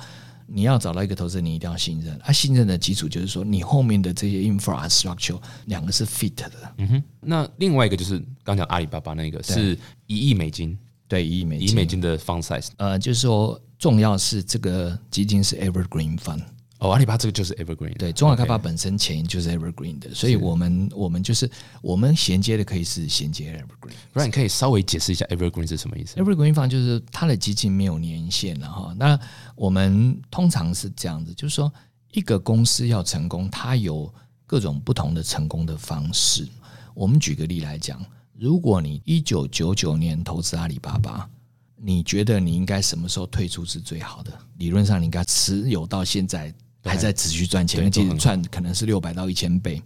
[0.47, 2.15] 你要找到一个投资人，你一定要信任。
[2.23, 6.51] 啊，信任的基础就是说，你后面的这些 infrastructure 两个是 fit 的。
[6.77, 9.77] 嗯哼，那另外一个就是刚讲阿里巴巴那个是
[10.07, 10.77] 一亿美金，
[11.07, 12.69] 对，一亿美金，一亿美金的 fund size。
[12.77, 16.41] 呃，就是说重要是这个基金是 evergreen fund。
[16.79, 21.49] 哦，阿里巴巴这个就是 evergreen，对，中华开发本身钱就是 evergreen 的，所以我们我们就是
[21.81, 23.93] 我们衔接的可以是衔接 evergreen。
[24.11, 28.93] 不然你可以稍微解释一下 evergreen 是什么意思？evergreen fund 就是它的基金没有年限了哈。
[28.99, 29.17] 那
[29.55, 31.71] 我们通常是这样子，就是说
[32.11, 34.13] 一个公司要成功，它有
[34.45, 36.45] 各种不同的成功的方式。
[36.93, 38.05] 我们举个例来讲，
[38.37, 41.29] 如果你一九九九年投资阿里巴巴，
[41.77, 44.31] 你觉得你应该什么时候退出是最好的？
[44.57, 46.53] 理论上你应该持有到现在。
[46.85, 49.81] 还在持续赚钱，而且赚可能是六百到一千倍。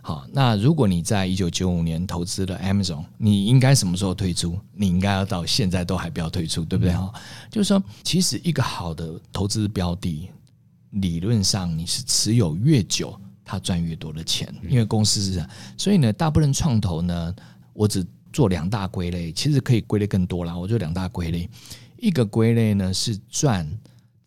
[0.00, 4.56] 好，那如果你在一九九五年投资了 Amazon，你应该什么时候退出？
[4.72, 6.94] 你应该要到现在都还不要退出，对不对？
[6.94, 7.12] 哈，
[7.50, 10.30] 就是说，其实一个好的投资标的，
[10.90, 15.44] 理论上你是持有越久，它赚越多的钱，因为公司是。
[15.76, 17.34] 所以呢，大部分创投呢，
[17.72, 20.56] 我只做两大归类，其实可以归类更多啦。
[20.56, 21.50] 我就两大归类，
[21.98, 23.68] 一个归类呢是赚。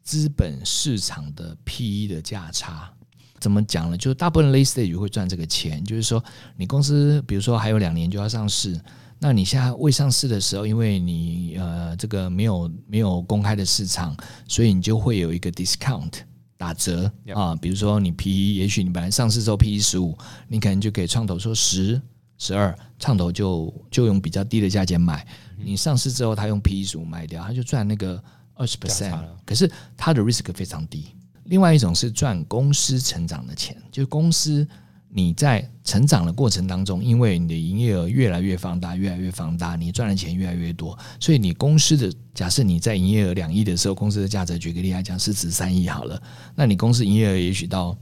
[0.09, 2.91] 资本市场的 P/E 的价差
[3.39, 3.95] 怎么讲呢？
[3.95, 6.23] 就是大部分 late stage 会赚这个钱，就是说
[6.57, 8.81] 你公司比如说还有两年就要上市，
[9.19, 14.17] 那你现在未上市的时候，因为你呃这个没有没有公开的市场，
[14.47, 16.11] 所以你就会有一个 discount
[16.57, 17.55] 打折啊。
[17.57, 20.17] 比如说你 P/E，也许你本来上市之后 P/E 十五，
[20.47, 22.01] 你可能就给创投说十、
[22.39, 25.23] 十二，创投就就用比较低的价钱买。
[25.55, 28.19] 你上市之后，他用 P/E 十五卖掉，他就赚那个。
[28.59, 31.05] 二十 percent，可是它的 risk 非常低。
[31.45, 34.67] 另外一种是赚公司成长的钱，就是公司
[35.07, 46.21] 你在成长的过程当中，因为你的营业额越来越放大，越来越放大，你赚的钱越来越多，所以你公司的假设你在营业额两亿的时候，公司的价值举个例来讲是值三亿好了，
[46.53, 47.97] 那你公司营业额也许到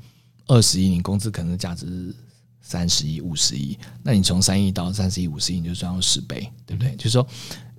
[0.48, 2.13] 二十亿，你公司可能价值
[2.68, 6.96] 三十亿、五十亿，那你从三亿到三十亿、五十亿，你就赚到十倍，对不对？
[6.96, 7.26] 就是说。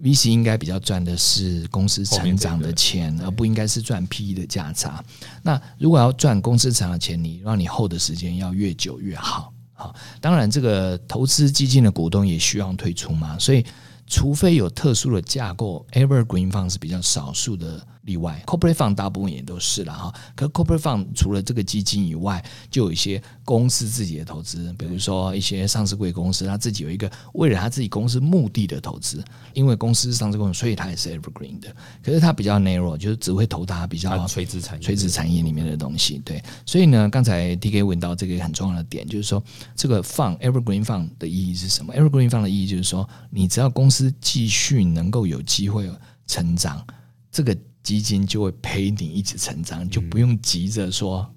[0.00, 5.04] VC 应该比较赚的是公司成长的钱，而不应该是赚 PE 的价差。
[5.42, 9.52] 那如果要赚公司成长的钱，你让你后的时间要越久越好。
[9.72, 13.66] 好，当然这个投资基金的股东也需要退出嘛，所以
[14.06, 17.84] 除非有特殊的架构，Evergreen Fund 是比较少数的。
[18.08, 20.14] 例外，corporate fund 大部分也都是了哈。
[20.34, 29.22] 可 corporate fund 除了这个基金以外，就有一些公司自己的投资，比如说一些上市贵公司，他自己有一个为了他自己公司目的的投资。
[29.52, 31.74] 因为公司上市公司，所以它也是 evergreen 的。
[32.02, 36.22] 可是它比较 narrow，就是只会投它比较垂直产业、垂直产业里面的东西。
[36.24, 39.42] 对，所以呢，刚才 T K 问到这个很重要的点，就是说
[39.74, 45.90] 这个 fund evergreen fund 的意义是什么？evergreen fund 的意义就是说，你只要公司继续能够有机会
[46.26, 46.86] 成长，
[47.32, 47.56] 这个。
[47.82, 51.28] 基金就会陪你一起成长，就不用急着说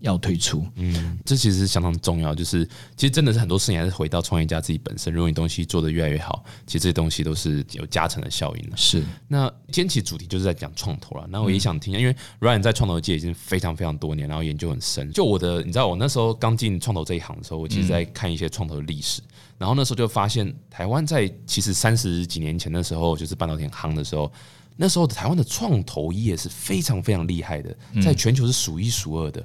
[0.00, 0.66] 要退出。
[0.76, 2.34] 嗯，这其实相当重要。
[2.34, 2.64] 就是
[2.96, 5.12] 其实真的是很多事情还是回到创业家自己本身。
[5.12, 8.76] 如果你东西做得越来越好，其实这些东西都是有加成的效应的。
[8.78, 9.04] 是。
[9.28, 11.26] 那今天其实主题就是在讲创投了。
[11.28, 15.12] 那我也想听，因为 Ryan 在创投界已经非常非常多年，然后研究很深。
[15.12, 19.20] 就我的，你知道，我那时候刚进创投这一行的时候，我其实在看一些创投的历史。
[19.58, 24.32] 然后那时候就发现，台湾在其实三十几年前的时候，就是半导体夯的时候。
[24.82, 29.44] 那时候台湾的创投业是非常非常厉害的，在全球是数一数二的，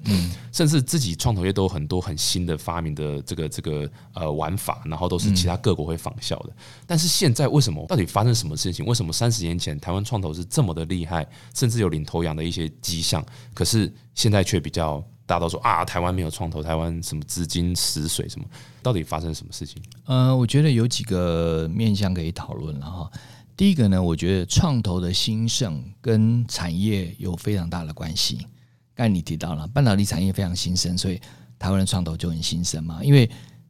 [0.54, 6.54] 甚至自己创投业都有很多很新的发明的这个这个呃玩法，然后都是其他各国会仿效的。
[6.88, 7.86] 但是现在为什么？
[7.90, 8.86] 到底发生什么事情？
[8.86, 13.22] 为什么三十年前台湾创投是这么的厉害，甚至有领头羊的一些迹象？
[13.54, 18.46] 可是现在却比较大家都说啊，台湾没有创投，台湾什么资金死水什么？
[18.82, 19.84] 到底发生什么事情？
[20.06, 23.12] 呃，我觉得有几个面向可以讨论了哈。
[23.58, 28.46] 第一个呢，我觉得创投的兴盛跟产业有非常大的关系。
[28.94, 31.20] 刚才你提到了半导体产业非常兴盛，所以
[31.58, 33.30] 台湾的创投就很兴盛嘛，因为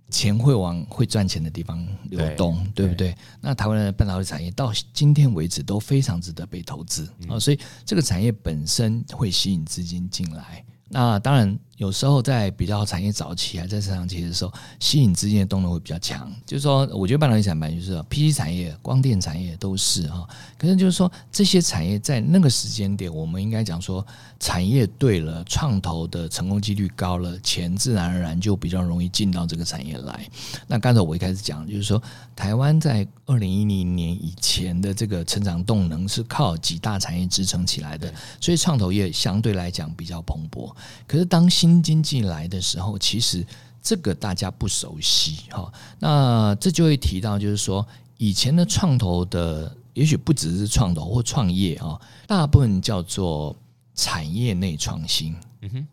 [0.10, 3.15] 钱会往会赚钱的地方流动，对不对？
[3.41, 10.63] 那台湾的半导体产业到今天为止都非常值得被投资啊，所以这个产业本身会吸引资金进来。
[10.89, 11.58] 那当然。
[11.77, 16.31] 有时候在比较产业早期还在成长期的时候，吸引资金的动能会比较强。
[16.45, 20.27] 就是说，我觉得半导体产业就是 PC 产业、光电产业都是哈。
[20.57, 24.05] 可是就是说，这些产业在那个时间点，我们应该讲说，
[24.39, 30.25] 产业对了，创投的成功几率高了，钱自然而然就比较容易进到这个产业来。
[30.67, 32.01] 那刚才我一开始讲，就是说，
[32.35, 40.73] 台湾在二零一零年以前的这个成长动能是靠几大产业支撑起来的，所以创投业相对来讲比较蓬勃。
[41.07, 43.45] 可是当新经济来的时候，其实
[43.82, 45.71] 这个大家不熟悉哈。
[45.99, 47.86] 那这就会提到，就是说
[48.17, 53.56] 以前的创投的，也许不只是创投或创业啊，大部分叫做
[53.93, 55.36] 产业内创新。
[55.62, 55.88] 嗯哼，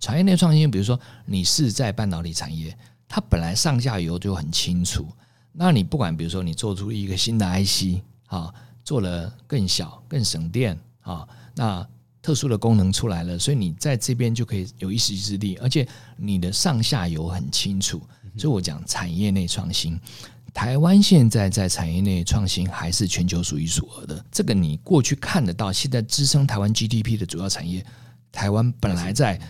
[0.00, 2.76] 产业内创新，比如说你是在半导体产业，
[3.08, 5.06] 它本来上下游就很清楚。
[5.52, 8.52] 那你不管比如说你做出一个新的 IC 啊，
[8.84, 11.86] 做了更小、更省电啊，那
[12.20, 18.02] 特殊的功能出来了，所以你在这边就可以有一席之地，而且你的上下游很清楚。
[18.36, 19.98] 所以我讲产业内创新。
[20.54, 25.72] 台湾现在在产业内创新还是全球数一数二的，这个你过去看得到。
[25.72, 27.84] 现在支撑台湾 GDP 的主要产业，
[28.32, 29.40] 台湾本来在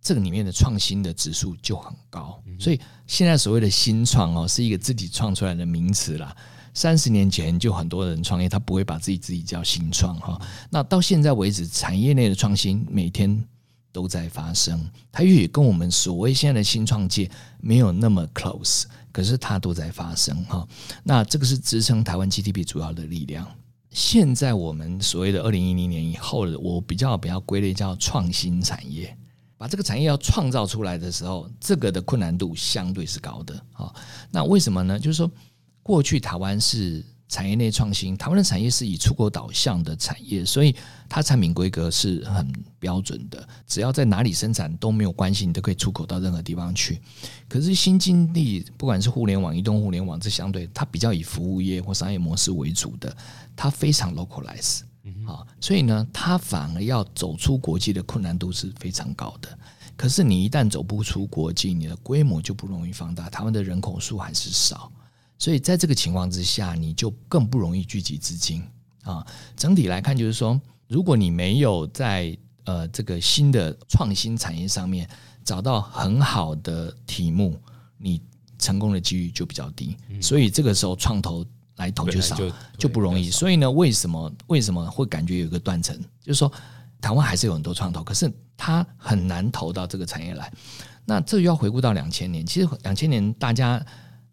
[0.00, 6.36] 这个里面的创新的指数就很高，所以现在所谓的新创哦，是一个自己创出来的名词啦。
[6.74, 10.40] 三十年前就很多人创业，他不会把自己自己叫新创哈。
[10.70, 13.44] 那到现在为止，产业内的创新每天
[13.92, 17.30] 都在发生，它也跟我们所谓现在的新创界
[17.60, 18.84] 没有那么 close。
[19.12, 20.66] 可是它都在发生哈，
[21.04, 23.46] 那这个是支撑台湾 GDP 主要的力量。
[23.90, 29.14] 现在我们所谓的二零一零年以后的，我比较比较归类叫创新产业，
[29.58, 33.92] 把这个产业要创造出来的时候，这个的困难度相对是高的啊。
[34.30, 34.98] 那为什么呢？
[34.98, 35.30] 就是说
[35.82, 37.04] 过去台湾是。
[37.28, 40.76] 产业内创新，台湾的产业是以出口导向的产业，所以
[41.08, 42.46] 它产品规格是很
[42.78, 47.00] 标准的，只要在哪里生产都没有关系，你都可以出口到任何地方去。
[47.48, 53.16] 可是新经济，不管是互联网、移动互联网，这相对它比较以服务业或商业模式为主的，
[53.56, 54.80] 它非常 localize
[55.26, 59.48] 啊，所以呢，它反而要走出国际的困难度是非常高的。
[59.96, 63.30] 可是你一旦走不出国际，你的规模就不容易放大。
[63.30, 64.92] 台湾的人口数还是少。
[65.42, 68.62] 所以在这个情况之下，你就更不容易聚集资金
[69.02, 69.26] 啊。
[69.56, 75.04] 整体来看，就是说，如果你没有在呃这个新的创新产业上面
[75.42, 77.60] 找到很好的题目，
[77.98, 78.22] 你
[78.56, 79.96] 成功的几率就比较低。
[80.20, 82.36] 所以这个时候创投来投就少，
[82.78, 83.28] 就不容易。
[83.28, 85.98] 所以呢，为什么为什么会感觉有一个断层？
[86.20, 86.52] 就是说，
[87.00, 90.52] 台湾还是有很多创投，可是它很难投到这个产业来。
[91.04, 93.84] 那这又要回顾到两千年，其实两千年大家。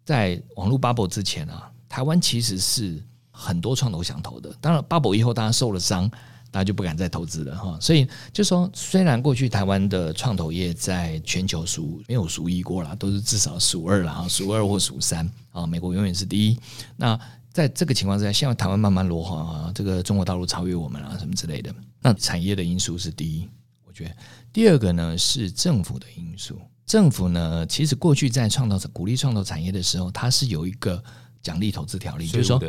[0.04, 4.54] 在网络 bubble 之前啊，台湾其实是很多创投想投的。
[4.60, 6.08] 当然，bubble 以后大家受了伤，
[6.50, 7.78] 大家就不敢再投资了哈。
[7.80, 15.66] 所以就说，虽然过去台湾的创投业在全球数没有数一过了，都是至少数二了啊，数二或数三啊。
[15.66, 16.58] 美国永远是第一。
[16.96, 17.18] 那
[17.52, 21.72] 在这个情况之下，现在台湾慢慢落后啊，这个中国大陆超越我们啊什么之类的。
[22.00, 23.48] 那产业的因素是第一，
[23.86, 24.16] 我觉得
[24.52, 26.60] 第二个呢是政府的因素。
[26.90, 31.00] 政府呢，其实过去在创造鼓励创投产业的时候，它是有一个
[31.40, 32.60] 奖励投资条例，就是说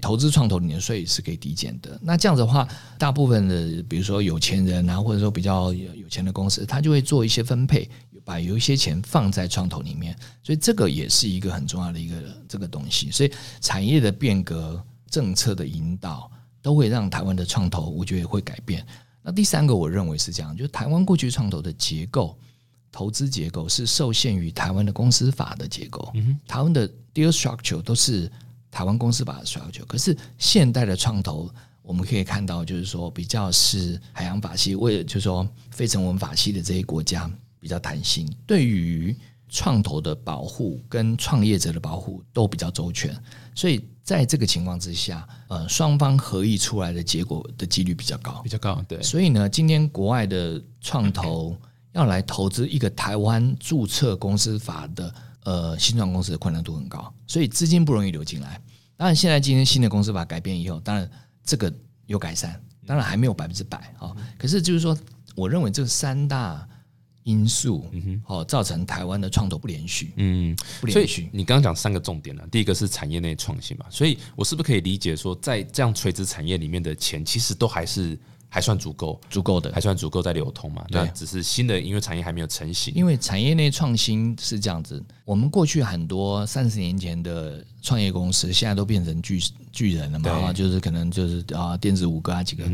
[0.00, 1.98] 投资创投你的税是可以抵减的。
[2.00, 7.90] 那这样子的话，大部分的比如说有钱人啊，或者说比较有钱的公司，他就会做一些分配，
[8.24, 10.16] 把有一些钱放在创投里面。
[10.44, 13.10] 所以这个也是一个很重要的一个这个东西。
[13.10, 16.30] 所以产业的变革、政策的引导，
[16.62, 18.86] 都会让台湾的创投，我觉得会改变。
[19.24, 22.38] 那第三个，我认为是这样，就是台湾过去创投的结构。
[22.92, 26.12] 投资结构是受限于台湾的公司法的结构，
[26.46, 28.30] 台湾的 deal structure 都是
[28.70, 29.86] 台湾公司法的 structure。
[29.86, 31.48] 可是现代的创投，
[31.82, 39.16] 我们可以看到，就是说比较是海洋法系，为了就是说非成文法系的这些国家比较弹性，对于
[39.48, 43.16] 创投的保护跟创业者的保护都比较周全。
[43.54, 48.84] 所以在这个情况之下，呃，双方合意出来的结果的几率比较高，比较高。
[48.88, 51.56] 对，所以呢，今天国外的创投。
[51.92, 58.60] 要来投资一个台湾注册公司法的呃新创公司的困难度很高，所以资金不容易流进来。
[58.96, 61.10] 当然，现在今天新的公司法改变以后，当然
[61.42, 61.72] 这个
[62.06, 64.14] 有改善，当然还没有百分之百啊。
[64.38, 64.96] 可是就是说，
[65.34, 66.68] 我认为这三大
[67.24, 67.90] 因素，
[68.26, 71.28] 哦，造成台湾的创投不连续，嗯，不连续。
[71.32, 78.16] 你刚刚讲三个重点了，第一个是产业内创新嘛，所以我是不是可以理解说，在这样垂直产业里面的钱，其实都还是。
[78.52, 80.84] 还算足够，足够的，还算足够在流通嘛？
[80.90, 82.92] 那只是新的，音乐产业还没有成型。
[82.94, 90.52] 因为产业内创新是这样子，我们过去很多三十年前的创业公司，现在都变成巨巨人了嘛？
[90.52, 92.68] 就是可能就是啊，电子五哥啊几个，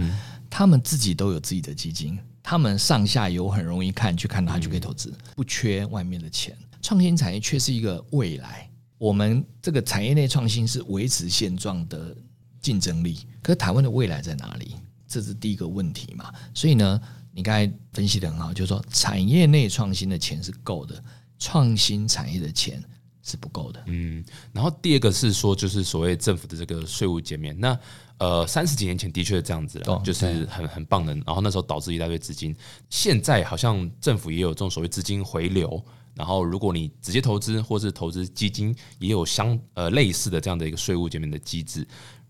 [0.48, 6.56] 他们自己都有自己的基金，他们上下游很容易看，去看他就可以投资，不缺外面的钱。
[6.80, 12.16] 创新产业却是一个未来，我们这个产业内创新是维持现状的
[12.62, 14.74] 竞争力，可是台湾的未来在哪里？
[15.06, 17.00] 这是第一个问题嘛，所以呢，
[17.32, 21.02] 你刚才分析的很好，就是说产业内创新的钱是够的，
[21.38, 22.82] 创新产业的钱
[23.22, 23.82] 是不够的。
[23.86, 27.78] 嗯，然后第二个是说，就是所谓政府的这个税务减免，那
[28.18, 32.54] 呃三十几年前的确是这样子，就是很很棒的，然后那时候导致一大堆资金，
[32.90, 35.84] 现在好像政府也有这种所谓资金回流，
[36.14, 41.86] 然后如果你直接投资或是投资基金，也有相呃类似的这样的一个税务减免的机制。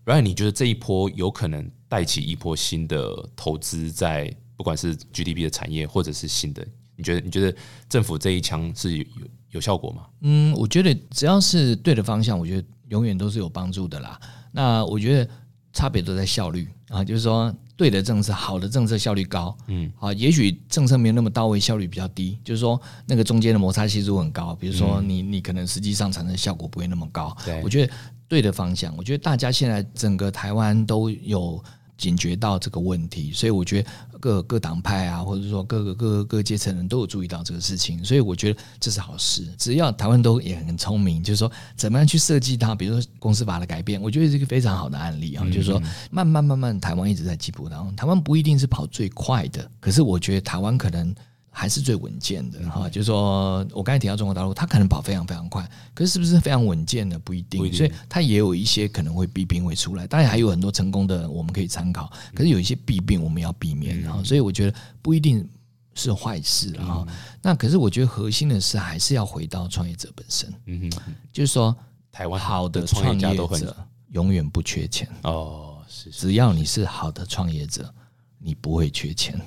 [0.07, 7.53] 然后你觉得这一波有可能带起一波新的投资在不管是 GDP 的产业或者是新的，你觉得你觉得
[7.89, 10.07] 政府这一枪是有有有效果吗？
[10.21, 14.17] 嗯，我觉得只要是对的方向，我觉得永远都是有帮助的啦。
[14.53, 15.29] 那我觉得
[15.73, 24.55] 差别都在效率啊，就是说对的政策、好的政策效率高，嗯，啊，也许政策没有那么到位，效率比较低，就是说那个中间的摩擦系数很高。
[24.55, 27.35] 比如说你你可能实际上产生效果不会那么高。
[27.45, 27.93] 对我觉得
[28.27, 31.63] 对的方向，我觉得大家现在整个台湾都有
[31.97, 39.47] 警觉到这个问题，所以我觉得各各党派啊，或者说各个各个各个阶层人都有注意到这个事情，所以我觉得这是好事。
[39.57, 45.43] 只要台湾都也很聪明，就是说怎么样去设计它，比如说公司法的改变，我觉得是一个非常好的案例啊。
[45.45, 47.95] 就是说慢慢慢慢，台湾一直在进步当中。
[47.95, 51.15] 台湾不一定是跑最快的，可是我觉得台湾可能。
[51.59, 57.17] 还是最稳健的哈，就是说我刚才提到中国大陆，它可能跑非常非常快，可是是不是非常稳健呢？
[57.17, 60.05] 不一定，所以它也有一些可能会弊病会出来。
[60.05, 64.21] 当然还有很多成功的我们可以参考，可是有一些弊病我们要避免啊。
[64.23, 65.49] 所以我觉得不一定
[65.95, 67.03] 是坏事啊。
[67.41, 71.75] 那可是我觉得核心的是还是要回到创业者本身，嗯哼，就是说
[72.11, 73.75] 台湾好的创业者
[74.11, 77.91] 永远不缺钱哦，是只要你是好的创业者，
[78.37, 79.41] 你不会缺钱。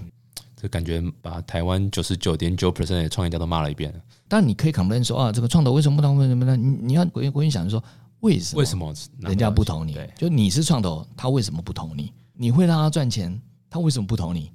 [0.61, 3.93] 就感觉把台湾九十九点九 percent 的创业家都骂了一遍。
[4.29, 6.17] 但你可以 complain 说啊，这个创投为什么不同？
[6.17, 6.55] 为什么呢？
[6.57, 7.83] 你你要回回想说，
[8.21, 8.61] 为什么？
[8.61, 9.97] 为什么人家不投你？
[10.17, 12.13] 就你是创投，他为什么不投你？
[12.35, 13.41] 你会让他赚钱，
[13.71, 14.51] 他为什么不投你？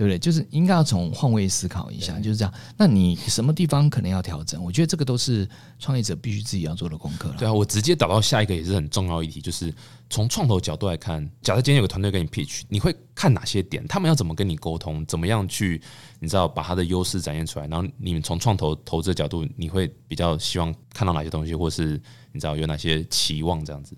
[0.00, 0.18] 对不对？
[0.18, 2.50] 就是应该要从换位思考一下，就是这样。
[2.74, 4.64] 那你什么地方可能要调整？
[4.64, 5.46] 我觉得这个都是
[5.78, 7.34] 创业者必须自己要做的功课了。
[7.38, 9.70] 对啊，我直接导到下一个也是很重要议题，就是
[10.08, 13.86] 从创投角度来看，假设今天有个团队跟你 pitch，你会看哪些点？
[13.86, 15.04] 他们要怎么跟你沟通？
[15.04, 15.78] 怎么样去
[16.18, 17.66] 你知道把他的优势展现出来？
[17.66, 22.00] 然后你们从创投投资的角度，你会比较希望看到哪些东西，或是
[22.32, 23.94] 你知道有哪些期望这样子？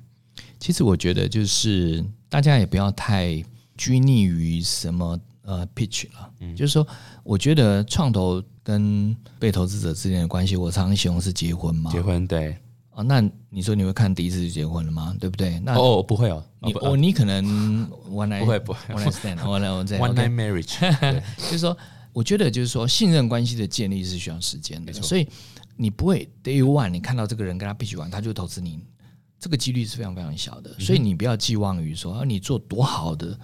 [0.59, 3.41] 其实我觉得就是大家也不要太
[3.77, 5.17] 拘泥于什么。
[5.43, 6.87] 呃，pitch 了，就是说，
[7.25, 11.91] 我觉得创投跟被投资者之间的关系，我常常形容是结婚嘛。
[11.91, 12.57] 结婚对。
[12.91, 15.17] 啊，那你说你会看第一次就结婚了吗？
[15.19, 15.59] 对不对？
[15.61, 18.79] 那哦，不会哦，你哦，你可能 one night 不会不会。
[18.95, 20.79] one night stand，one night marriage，
[21.39, 21.75] 就是说，
[22.13, 25.27] 我觉得就是说，信任关系的建立是需要时间的，所以
[25.75, 28.79] 你不会 day one 你看到这个人跟他 pitch 完，他就投资你，
[29.41, 33.37] 这个几率是非常非常小的，所以你不要寄望于说啊，你做多好的。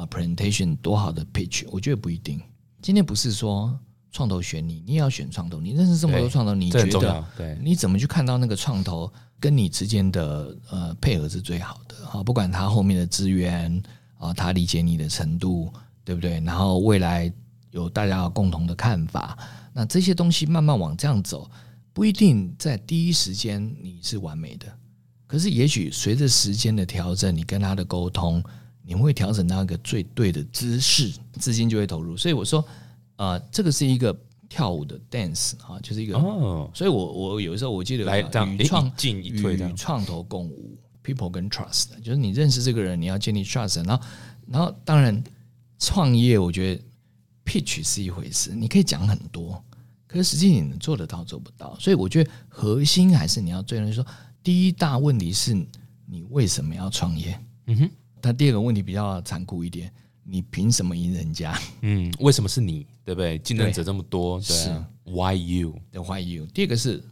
[0.00, 2.40] 啊，presentation 多好的 pitch，我觉得不一定。
[2.80, 3.78] 今天不是说
[4.10, 5.60] 创投选你，你也要选创投。
[5.60, 7.58] 你认识这么多创投，你觉得对？
[7.62, 11.94] 你怎么去看到那个创投跟你之间的呃配合是最好的？
[12.06, 13.82] 哈，不管他后面的资源
[14.16, 15.70] 啊，他理解你的程度，
[16.02, 16.40] 对不对？
[16.40, 17.30] 然后未来
[17.70, 19.36] 有大家共同的看法，
[19.74, 21.50] 那这些东西慢慢往这样走，
[21.92, 24.66] 不一定在第一时间你是完美的。
[25.26, 28.42] 可是也许随着时间的调整，你跟他的沟通。
[28.90, 32.16] 你会调整到一个最对的姿势，资金就会投入。
[32.16, 32.64] 所以我说，
[33.14, 34.12] 呃，这个是一个
[34.48, 36.18] 跳舞的 dance 啊，就是一个。
[36.18, 36.68] 哦。
[36.74, 43.76] 所以我我有时候我记得来与创进一退与创投共舞，people 跟 trust，就是你认识这个人，你要建立 trust。
[43.86, 44.04] 然后，
[44.48, 45.22] 然后当然
[45.78, 46.82] 创业，我觉得
[47.44, 49.62] pitch 是一回事，你可以讲很多，
[50.08, 51.76] 可是实际你能做得到做不到。
[51.78, 54.04] 所以我觉得核心还是你要最人说，
[54.42, 55.54] 第一大问题是
[56.06, 57.38] 你为什么要创业？
[57.66, 57.90] 嗯哼。
[58.22, 59.92] 他第二个问题比较残酷一点，
[60.24, 61.58] 你凭什么赢人家？
[61.80, 62.86] 嗯，为什么是你？
[63.04, 63.38] 对不对？
[63.38, 64.70] 竞争者这么多，是
[65.04, 66.46] Why you？Why you？
[66.46, 67.02] 第二个是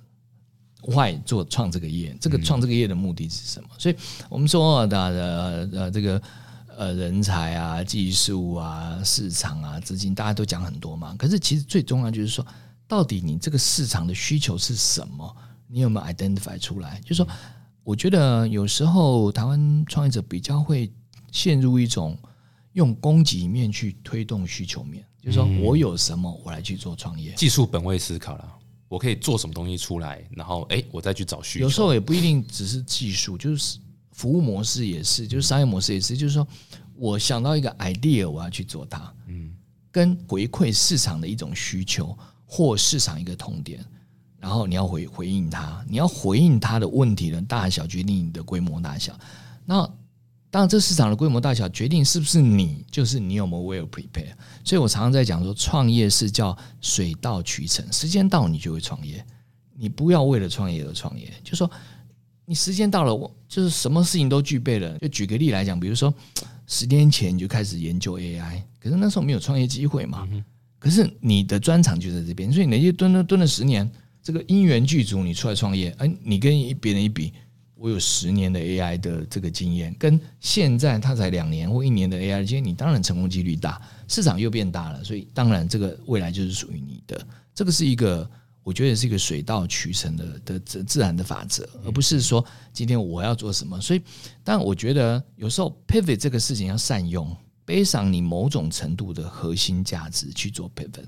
[0.83, 2.17] Why 做创这个业？
[2.21, 3.69] 这个创这个业的目的是什么？
[3.79, 3.97] 所以
[4.29, 6.23] 我们说的呃呃这个
[6.77, 11.17] 呃人才啊、技术啊、市场啊、资金，大家都讲很多嘛。
[11.19, 12.47] 可是其实最重要就是说，
[12.87, 15.37] 到底你这个市场的需求是什么？
[15.67, 17.01] 你有没有 identify 出来？
[17.01, 17.27] 就是说。
[17.89, 20.93] 我觉得有时候台湾创业者比较会
[21.33, 22.15] 陷入一种
[22.75, 28.59] 用供给面去推动需求面，就是说我有什么我来去做创业，技术本位思考了，
[28.89, 31.65] 我可以做什么东西出来，然后哎，我再去找需求。
[31.65, 33.79] 有时候也不一定只是技术，就是
[34.13, 36.47] 服务模式也是，就是商业模式也是，就是说
[36.95, 39.51] 我想到一个 idea，我要去做它，嗯，
[39.91, 42.15] 跟回馈市场的一种需求
[42.45, 43.83] 或市场一个痛点。
[44.41, 49.19] 然后你要回回应他，你要回应他的问题的大小决定你的规模大小。
[49.65, 49.83] 那
[50.51, 54.33] 当然，这市场的规模大小决定是不是你，就是你有没有 well prepare。
[54.65, 59.23] 所以我常常在讲说，创业是叫水到渠成，时间到你就会创业。
[59.77, 61.71] 你不要为了创业而创业，就说
[62.47, 64.97] 你时间到了，我就是什么事情都具备了。
[64.99, 66.13] 就举个例来讲，比如说
[66.67, 70.27] 十年前你就开始研究 AI，可是那时候没有创业机会嘛。
[70.79, 73.91] 可是你的专长就在这边，所以你那些蹲了蹲了十年。
[74.29, 77.33] 这个因缘具足，你出来创业，哎，你跟别人一比，
[77.75, 87.27] 我有十年的 AI 的这个经验，跟现在他才两年或一年的 AI 的经验，你当然成功几率大，市场又变大了，所以当然这个未来就是属于你的。
[87.55, 88.31] 这个是一个
[88.63, 93.81] 我觉得是一个水到渠成的的自自然的法则，而不是说今天我要做什么。
[93.81, 94.03] 所以，
[94.45, 101.07] 但我觉得有时候 pivot 这个事情要善用，背上你某种程度的核心价值去做 pivot。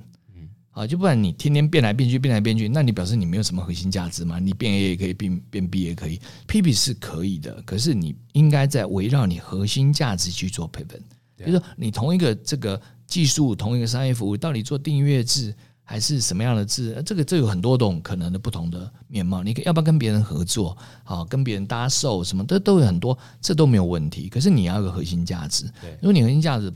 [0.72, 4.38] 啊，就不然你天天变来变去，变来变去，那你表示你没有什么核心价值吗？
[4.38, 11.02] 你变 A 也可以，变变 B 也可以，P P 是可以的，可是你应该在围绕你核心价值去做配分。
[11.36, 15.52] 比如说，你同一个这个技术，同一个商业服务，到底做订阅制
[15.82, 17.02] 还是什么样的制？
[17.04, 19.42] 这个这有很多种可能的不同的面貌。
[19.42, 20.78] 你要不要跟别人合作？
[21.02, 24.28] 好，跟别人搭售什么的都有很多，这都没有问题。
[24.28, 25.64] 可是你要有个核心价值。
[26.00, 26.72] 如果你核心价值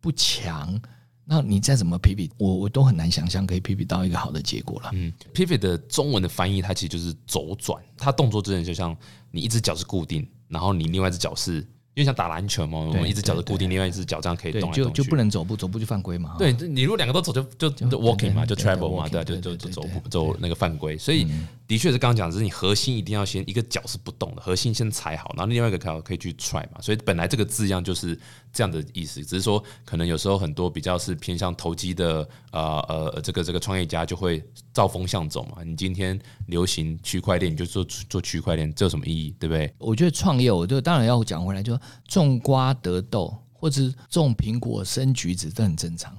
[0.00, 0.80] 不强。
[1.24, 4.90] 那你再怎么 pivot，我我都很难想象可以 pivot 到一个好的结果了。
[4.92, 7.82] 嗯，pivot 的中文的翻译，它其实就是走转。
[7.96, 8.96] 它动作真的就像
[9.30, 11.66] 你一只脚是固定，然后你另外一只脚是。
[11.96, 16.34] 因为像打篮球嘛，我们一只脚是固定，另外一只脚这样可以动来动去，就就不能走步，走步就犯规嘛。
[16.36, 20.98] 对，你如果两个都走，就就 walking 嘛，就 travel 嘛，对，就就就走走那个犯规。
[20.98, 21.24] 所以
[21.68, 26.80] 的确是刚刚讲，是你核心一定要先一个脚是不动的，核心先踩好，然后另外一个脚可以去 try 嘛。
[26.80, 28.18] 所以本来这个字样就是
[28.54, 34.42] 这样的意思，只是说可能有时候很多比较是偏向投机的呃呃这个这个创业家就会
[34.72, 35.62] 照风向走嘛。
[35.62, 39.34] 你今天流行区块链，你就做做区块链，这有什么意义？
[39.38, 39.74] 对不对？
[39.76, 41.78] 我觉得创业，我就当然要讲回来就。
[42.06, 46.16] 种瓜得豆，或者种苹果生橘子，这很正常。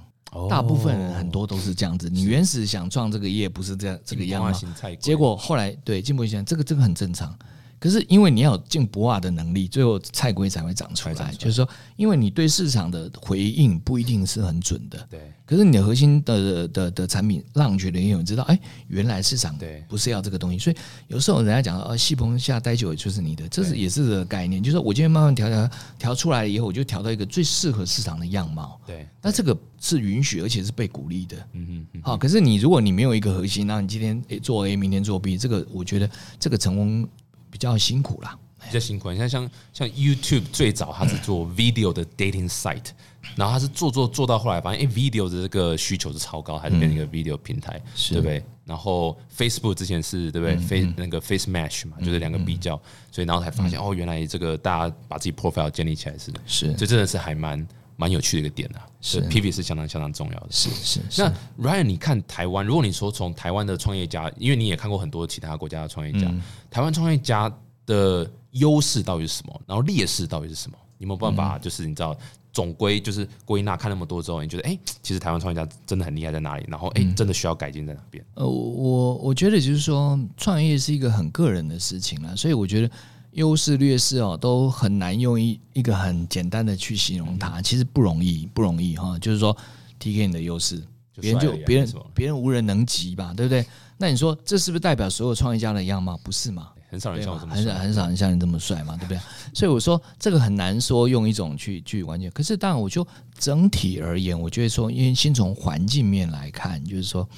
[0.50, 2.10] 大部分人很多都是这样子。
[2.10, 4.52] 你原始想创这个业，不是这样这个样吗？
[5.00, 7.34] 结果后来对进步一下，这个这个很正常。
[7.78, 11.32] 可是因为你要有进不化的能力，最后菜龟才会长出来。
[11.38, 15.06] 就是说，因为你对市场的回应不一定是很准的。
[15.10, 15.20] 对。
[15.44, 18.58] 可是你的核心的的的产品，让觉得有人知道，哎，
[18.88, 20.58] 原来市场对不是要这个东西。
[20.58, 24.60] 所以有时候人家讲，呃，戏棚下待久就是你的，这是也是个概念。
[24.60, 28.80] 就是说我今天慢慢调调调出来以后，我就调到一个最适合市场的样貌。
[28.86, 29.06] 对。
[29.22, 31.36] 那这个是允许，而且是被鼓励的。
[31.52, 32.00] 嗯嗯。
[32.02, 36.10] 好，可是你如果你没有一个核心，那你今天诶做 A，明天做 B，这个我觉得
[36.40, 37.08] 这个成功。
[37.50, 39.10] 比较辛苦啦，比较辛苦。
[39.10, 42.88] 你看，像像 YouTube 最早它是做 video 的 dating site，
[43.34, 47.80] 然后它是做做做到后来，发现哎，video 的这个需求是超高，还是变成一个 video 平台，
[48.10, 48.42] 对不对？
[48.64, 52.74] 然后 Facebook 之前是对不对？Face 那个 Face Match 嘛，就是两个比较，
[53.12, 57.64] 所以然后才发现哦，原来这个大家把自己 profile 建立起来是是，这真的是还蛮
[57.96, 58.86] 蛮有趣的一个点啊。
[59.00, 60.46] 是 PV 是相当相当重要的。
[60.50, 61.00] 是是。
[61.16, 61.32] 那
[61.62, 66.32] Ryan，你看台湾，如果你说从台湾的创业家，因为你也看过很多其他国家的创业家，
[66.70, 67.52] 台湾创业家。
[67.86, 69.60] 的优势到底是什么？
[69.64, 70.76] 然后劣势到底是什么？
[70.98, 71.56] 你有没有办法？
[71.56, 72.18] 就是你知道，
[72.52, 76.66] 总归就是归纳看那么多之后，你觉得哎，其实台湾创业家真的很厉害在哪里？
[76.66, 78.24] 然后哎，真的需要改进在哪边？
[78.34, 82.90] 呃，我我觉得就是说，创业是一个很个人的事情了，所以我觉得
[83.36, 87.60] 优势劣势哦，都很难用一一个很简单的去形容它。
[87.60, 89.18] 其实不容易，不容易哈。
[89.18, 89.54] 就是说
[89.98, 90.82] ，T K 你的优势，
[91.20, 93.64] 别人就别人别人无人能及吧，对不对？
[93.98, 96.16] 那你说这是不是代表所有创业家的样貌？
[96.24, 96.68] 不是嘛？
[96.88, 99.20] 很少人像我这么很少很少人像你这么帅嘛，对不对？
[99.52, 102.30] 所以我说这个很难说用一种去去完全。
[102.30, 103.06] 可是当然，我就
[103.38, 107.28] 整体而言，我觉得说，因为先从环境面来看，就是说，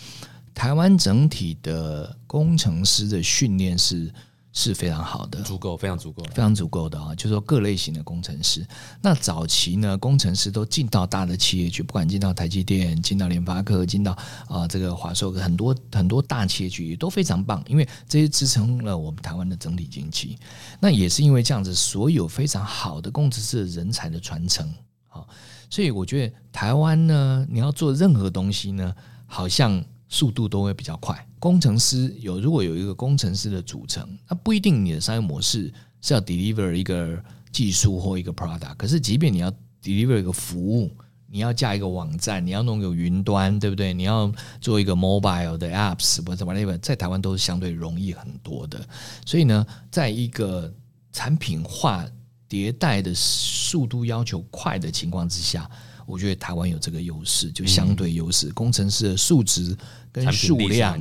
[0.55, 4.15] 台湾整体的工程师的训练是。
[4.53, 7.15] 是非常好的，足够，非常足够，非常足够的啊！
[7.15, 8.67] 就是说各类型的工程师，
[9.01, 14.17] 那早期呢，工程师都进到大的企业去，不管进到台积电、进到联发科、进到
[14.49, 20.39] 啊这个华硕，很多很多大企业去也都非常棒，因为这些支撑了我们台湾的整体经济。
[20.81, 24.67] 那也是因为这样子，所有非常好的工程师人才的传承
[25.09, 25.25] 啊，
[25.71, 28.95] 所以我觉得台湾呢，你要做任何东西呢，
[29.27, 29.85] 好像。
[30.11, 31.28] 速度都会比较快。
[31.39, 37.23] 工程师有如果有一个工程师的组成，那不一定你的商业模式是要 deliver 一个
[37.53, 38.75] 技术或一个 product。
[38.77, 39.51] 可是，即便你要
[39.83, 40.91] deliver 一个服务，
[41.27, 43.95] 你要架一个网站，你要弄个云端，对不对？
[43.95, 48.81] 你要做一个 mobile 的 apps 或者 whatever，在台湾都是相对容易很多的。
[49.25, 50.73] 所以呢，在一个
[51.13, 52.07] 产品化
[52.49, 55.71] 迭代的速度要求快的情况之下。
[56.09, 59.77] 我觉得台湾有这个优势，就相对优势，工程师的素质
[60.25, 61.01] 跟数量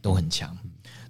[0.00, 0.56] 都很强。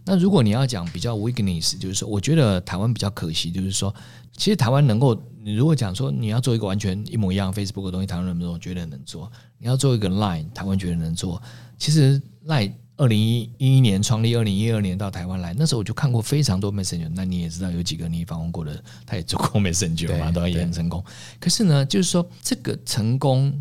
[0.05, 3.95] 那如果你要讲比较 weakness，就是说，我觉得台湾比较可惜，就是说，
[4.37, 8.59] 其实台湾能够，你如果讲说你要做一个完全一模一样 Facebook 的东西，台湾能不能做？
[8.59, 9.31] 觉得能做。
[9.59, 11.43] 你要做一个 Line，台湾觉得能做。
[11.79, 12.73] 其实 Line。
[13.01, 17.09] 二零一一年创立，二零一二年到台湾来，那时候我就看过非常多 Messenger。
[17.15, 21.05] 那你也知道有几个你访问过的，他也做过 Messenger 嘛，都也很成功。
[21.39, 23.57] 可是呢，就是说这个成功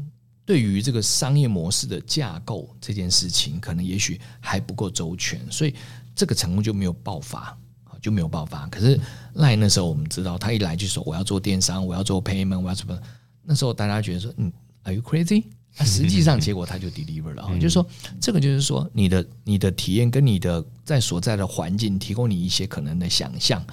[0.48, 5.76] 对于这个商业模式的架构这件事情，可能也许还不够周全，所以
[6.16, 7.56] 这个成功就没有爆发。
[8.00, 8.68] 就没有爆发。
[8.68, 8.98] 可是
[9.34, 12.98] 赖那时候我们知道，他一来就说我要做电商，我要做 payment，我要什么？
[13.44, 15.46] 那时候大家觉得说，嗯，Are you crazy？
[15.80, 17.86] 那实际上结果他就 deliver 了 啊，就是说
[18.22, 23.66] 这个就是说你的你的体验跟你的在所在的环境提供你一些可能的想象，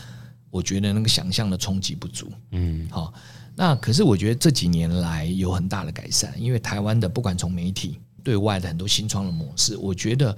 [0.50, 2.32] 我觉得那个想象的冲击不足。
[2.52, 3.12] 嗯，好，
[3.56, 10.36] 那可是我觉得这几年来有很大的改善，因为台湾的不管从媒体对外的很多新创的模式，我觉得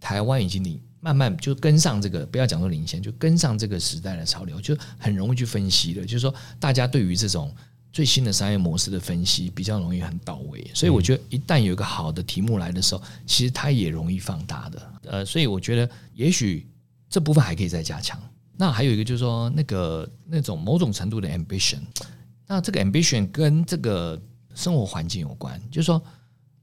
[0.00, 6.02] 台湾已经领慢慢就跟上这个，不要讲说领先，就跟上这个时代的潮流，就很容易去分析了。
[6.04, 7.54] 就是说大家对于这种。
[7.92, 14.92] 最新的商业模式的分析比较容易很到位，所以我觉得一旦有一个好的题目来的时候，其实它也容易放大的。
[15.04, 16.68] 呃，所以我觉得也许
[17.08, 18.20] 这部分还可以再加强。
[18.54, 21.78] 那还有一个就是说，那个那种某种程度的 ambition，
[22.46, 24.20] 那这个 ambition 跟这个
[24.54, 25.60] 生活环境有关。
[25.70, 26.02] 就是说，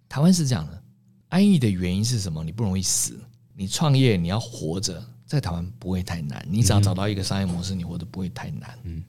[0.07, 0.83] 台湾是这样的，
[1.29, 2.43] 安逸的原因是什么？
[2.43, 3.19] 你不容易死，
[3.55, 6.45] 你创业你要活着，在台湾不会太难。
[6.49, 8.77] 你只要找到一个商业模式，你活得不会太难。
[8.83, 9.03] 嗯。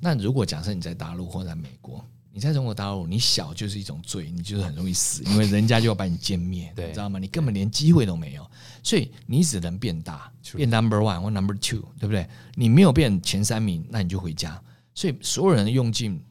[0.00, 7.18] 那如果假设你在大陆或在美国，你在中国大陆，你小就是一种罪，你就是很容易死，因为人家就要把你歼灭， 你知道吗？
[7.18, 8.44] 你根本连机会都没有，
[8.82, 12.28] 所以你只能变大，变 number one 或 number two，对不对？
[12.54, 14.60] 你没有变前三名，那你就回家。
[14.94, 16.22] 所以所有人用尽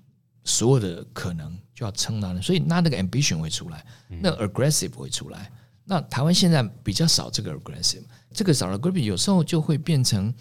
[0.44, 3.86] 所有的可能，就要撑到那，所以那那个 ambition 会出来，
[4.22, 5.52] 那 aggressive 会出来。
[5.86, 8.04] 那台湾现在比较少这个 aggressive，
[8.34, 10.34] 这个少了 aggressive，有时候就会变成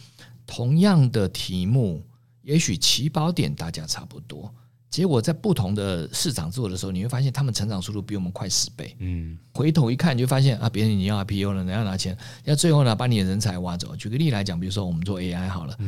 [0.46, 2.02] 同样的题目。
[2.42, 4.52] 也许起跑点大家差不多，
[4.90, 8.96] 结果在不同的市场做的时候，你会发现他们成长速度比我们快十倍。
[8.98, 13.94] 嗯，回头一看就发现啊，别人已经要 IPO 了，人家拿钱，要最后呢把你的人才挖走。
[13.94, 15.78] 举个例来讲，比如说我们做 AI 好了，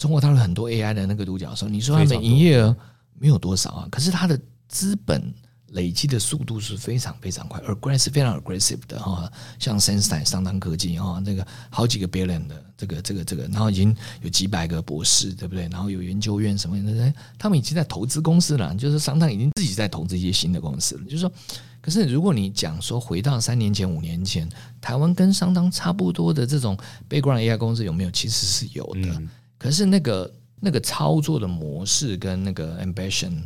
[0.00, 2.74] 中国大陆很多 AI 的那个独角兽，你说他们营业额
[3.18, 5.32] 没有多少啊，可是它的资本。
[5.72, 15.68] 累积的速度是非常非常快，aggressive 非常 aggressive 的哈，像 Sense 上当科技哈，那个好几个 billion 的这个这个这个，然后已经有几百个博士，对不对？
[15.68, 21.04] 然后有研究院什么的，他们已经在投资公司了，就是商汤已经自己在投资一些新的公司了。
[21.04, 21.32] 就是说，
[21.80, 24.48] 可是如果你讲说回到三年前、五年前，
[24.80, 26.76] 台湾跟商汤差不多的这种
[27.08, 28.10] background AI 公司有没有？
[28.10, 29.22] 其实是有的，
[29.60, 33.42] 可是那个那个操作的模式跟那个 ambition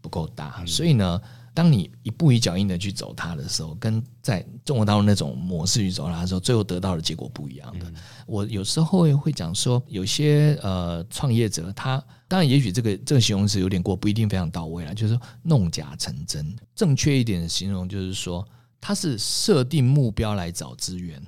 [0.00, 1.20] 不够大，所以呢。
[1.54, 7.92] 当你一步一脚印的去走它的时候，跟在中国大陆那种模式去走它的时候，最后得到的结果不一样的。
[8.28, 14.94] 我有时候会会讲说，有些呃创业者，他当然也许这个这个形容词有点过，不一定非常到位了。
[14.94, 18.46] 就是说弄假成真，正确一点的形容就是说，
[18.80, 21.20] 他是设定目标来找资源。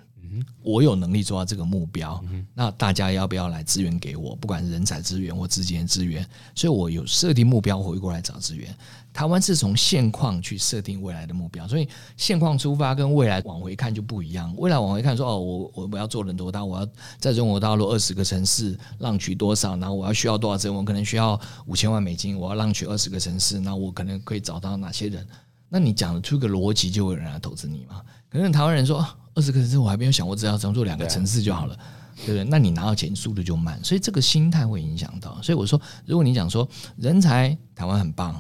[0.62, 2.22] 我有能力做到这个目标，
[2.54, 4.34] 那大家要不要来支援给我？
[4.36, 8.74] 不管是人才资源或资金资源，所以我有设定目标回过来找资源。
[9.12, 14.54] 台湾是从现况去设定未来的目标，所以现况出发跟未来往回看就不一样。
[14.56, 20.76] 未来往回看说哦，我我我要做人多大，我要在中国大陆二十个城市浪取多少，然后我要需要多少资源？
[20.76, 25.26] 我可能需要五千万美金，我要浪取二十个城市，那我可能可以找到哪些人？
[25.68, 28.02] 那你讲得出个逻辑，就会有人来投资你吗？
[28.30, 29.06] 可能台湾人说。
[29.32, 31.78] 二十个城市我还没有想过，只要只做两个城市就好了，
[32.16, 32.44] 对不对？
[32.44, 35.40] 那你拿到钱速度就慢，所以这个心态会影响到。
[35.40, 38.38] 所以我说，如果你讲说人才台湾很棒，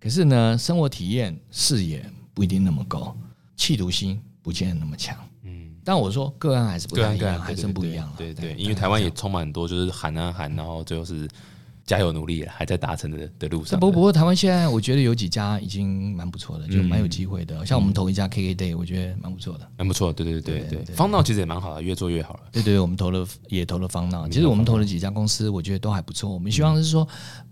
[0.00, 3.14] 可是呢，生活体验视野不一定那么高，
[3.54, 5.14] 企图心不见得那么强。
[5.42, 8.10] 嗯，但我说个案还是不一样，还是不一样。
[8.16, 11.28] 对对，因为台湾也充满很多就是喊啊喊，然后最后是。
[11.84, 13.78] 加油努力，还在达成的的路上。
[13.78, 17.64] 不不过，台湾现在我觉得有几家已经蛮不错的，就蛮有机会的。
[17.66, 20.12] 像我们投一家 KK Day，我觉得蛮不错的，蛮不错。
[20.12, 22.40] 对对对对对，方闹其实也蛮好的，越做越好了。
[22.52, 24.28] 对对，我们投了也投了方闹。
[24.28, 26.30] 其实我们投了几家公司，我觉得都还不错。
[26.30, 27.06] 我们希望是说，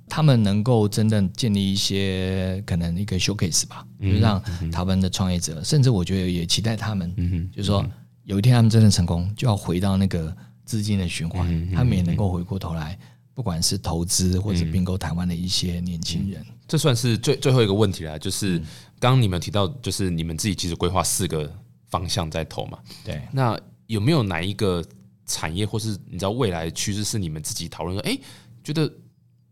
[0.09, 7.85] 他们能够真正建立一些可能一个 showcase 吧，就让台湾的创业者，甚至我觉得也期待他们，就是说
[8.25, 12.99] 有一天他们真的成功，就要回到那个资金的循环，他们也能够回过头来。
[13.41, 18.19] 不管是投资或者并购台湾的一些年轻人，这算是最最后一个问题了。
[18.19, 18.59] 就是
[18.99, 21.51] 刚刚你们提到，就是你们自己其实规划四个
[21.89, 22.79] 方向在投嘛？
[23.03, 23.23] 对。
[23.33, 24.85] 那有没有哪一个
[25.25, 28.19] 产业，或是你知道未来趋势是你们自己讨论说，哎，
[28.63, 28.93] 觉得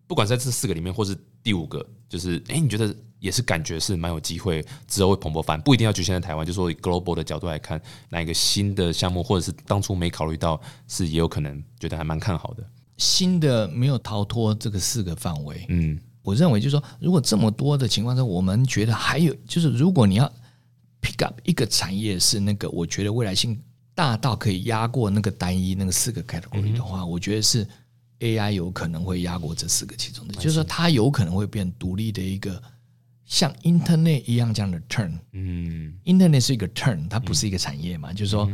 [0.07, 7.81] 不管在这四个里面，或是第五个，就是哎，你觉得也是感觉是蛮有机会之后会蓬勃发展，不一定要局限在台湾，就说以 global 的角度来看，
[8.11, 12.63] 哪一个新的项目，或者是当初没考虑到，是也有可能觉得还蛮看好的。
[12.99, 20.31] 新的没有逃脱这个四个范围，嗯，我认为就是说，如果这么多的情况下，我们觉得还有就是，如果你要
[21.01, 23.59] pick up 一个产业是那个，我觉得未来性
[23.95, 27.67] 大到可以压过那个单一那个四个 category 的话，我觉得是
[28.19, 29.95] AI 有可能会压过这四个。
[29.95, 32.61] 其中的，就是说它有可能会变独立的一个
[33.25, 38.51] 像 Internet 一样这样的 turn，嗯，Internet 是一个 turn，它不是一个产业嘛，就是说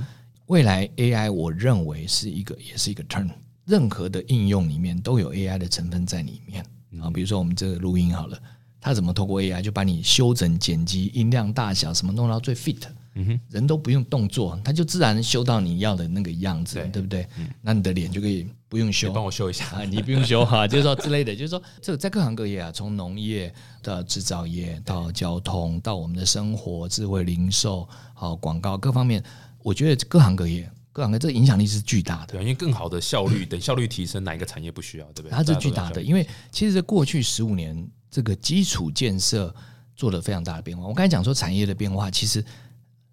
[0.46, 3.30] 未来 AI 我认为是一个也是一个 turn。
[3.64, 6.64] 任何的应用里面都有 AI 的成分在里面
[7.00, 7.10] 啊。
[7.10, 8.38] 比如说我们这个录音好了，
[8.80, 12.82] 它怎么透过 AI 就把你修整、剪辑、音量大小什么弄到最 fit，
[13.14, 17.26] 嗯哼，人都不用动作，它就自然修到你要的那个样子，对不对？
[17.62, 23.52] 那你的脸就可以不用修，帮我修一下啊，你不用修哈，就是说之类的，就是说这个在各行各业啊，从农业
[23.82, 29.22] 到制造业到交通到我们的生活、智慧零售、好广告各方面，
[29.62, 30.68] 我觉得各行各业。
[30.94, 35.30] 各行各业这个影响力是巨大的，因为更好的效率，等效率提升，哪一个产业不需要，对不对？
[35.32, 39.52] 它是巨大的，因为其实过去十五年，这个基础建设
[39.96, 40.86] 做了非常大的变化。
[40.86, 42.44] 我刚才讲说产业的变化，其实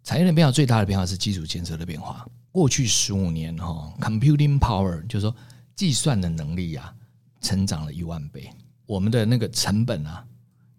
[0.03, 2.23] 产业的变化最大的变化是基础建设的变化。
[2.51, 5.35] 过去十五年哈，computing power 就是说
[5.75, 6.93] 计算的能力啊，
[7.41, 8.47] 成长了一万倍，
[8.85, 10.23] 我们的那个成本啊，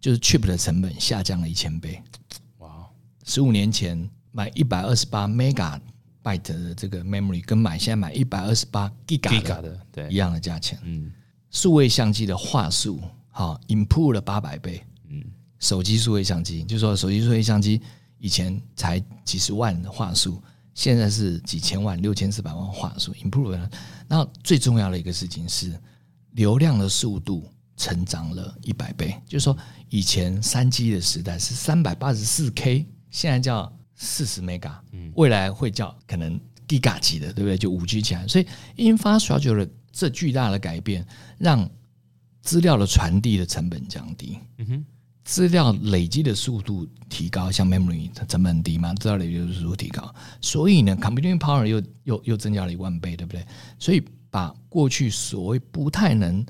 [0.00, 2.00] 就是 chip 的成本下降了一千倍。
[2.58, 2.86] 哇，
[3.24, 5.80] 十五年前买一百二十八 mega。
[6.22, 11.12] Byte 的这个 memory 跟买现在买一百二十八 giga 的对一样的价钱，嗯，
[11.50, 15.22] 数位相机的画素好 improve 了八百倍，嗯，
[15.58, 17.80] 手机数位相机就说手机数位相机
[18.18, 20.40] 以前才几十万的画素，
[20.74, 23.70] 现在是几千万六千四百万画素 improve 了。
[24.06, 25.76] 那最重要的一个事情是
[26.32, 29.56] 流量的速度成长了一百倍，就是说
[29.88, 33.72] 以前三 G 的时代是三百八十四 K，现在叫。
[34.04, 34.72] 四十 mega，
[35.14, 37.56] 未来会叫可能 giga 级的，对不对？
[37.56, 38.46] 就五 G 起来，所以
[38.76, 41.06] infrastructure 的这巨大的改变，
[41.38, 41.68] 让
[42.40, 44.84] 资料的传递的成本降低，嗯哼，
[45.24, 53.46] 资料累积的速度提高，像 memory 它成本低嘛，资料累积的速度提高，所以呢，computing power 又又又增加了一万倍，对不对？
[53.78, 56.44] 所以把过去所谓不太能，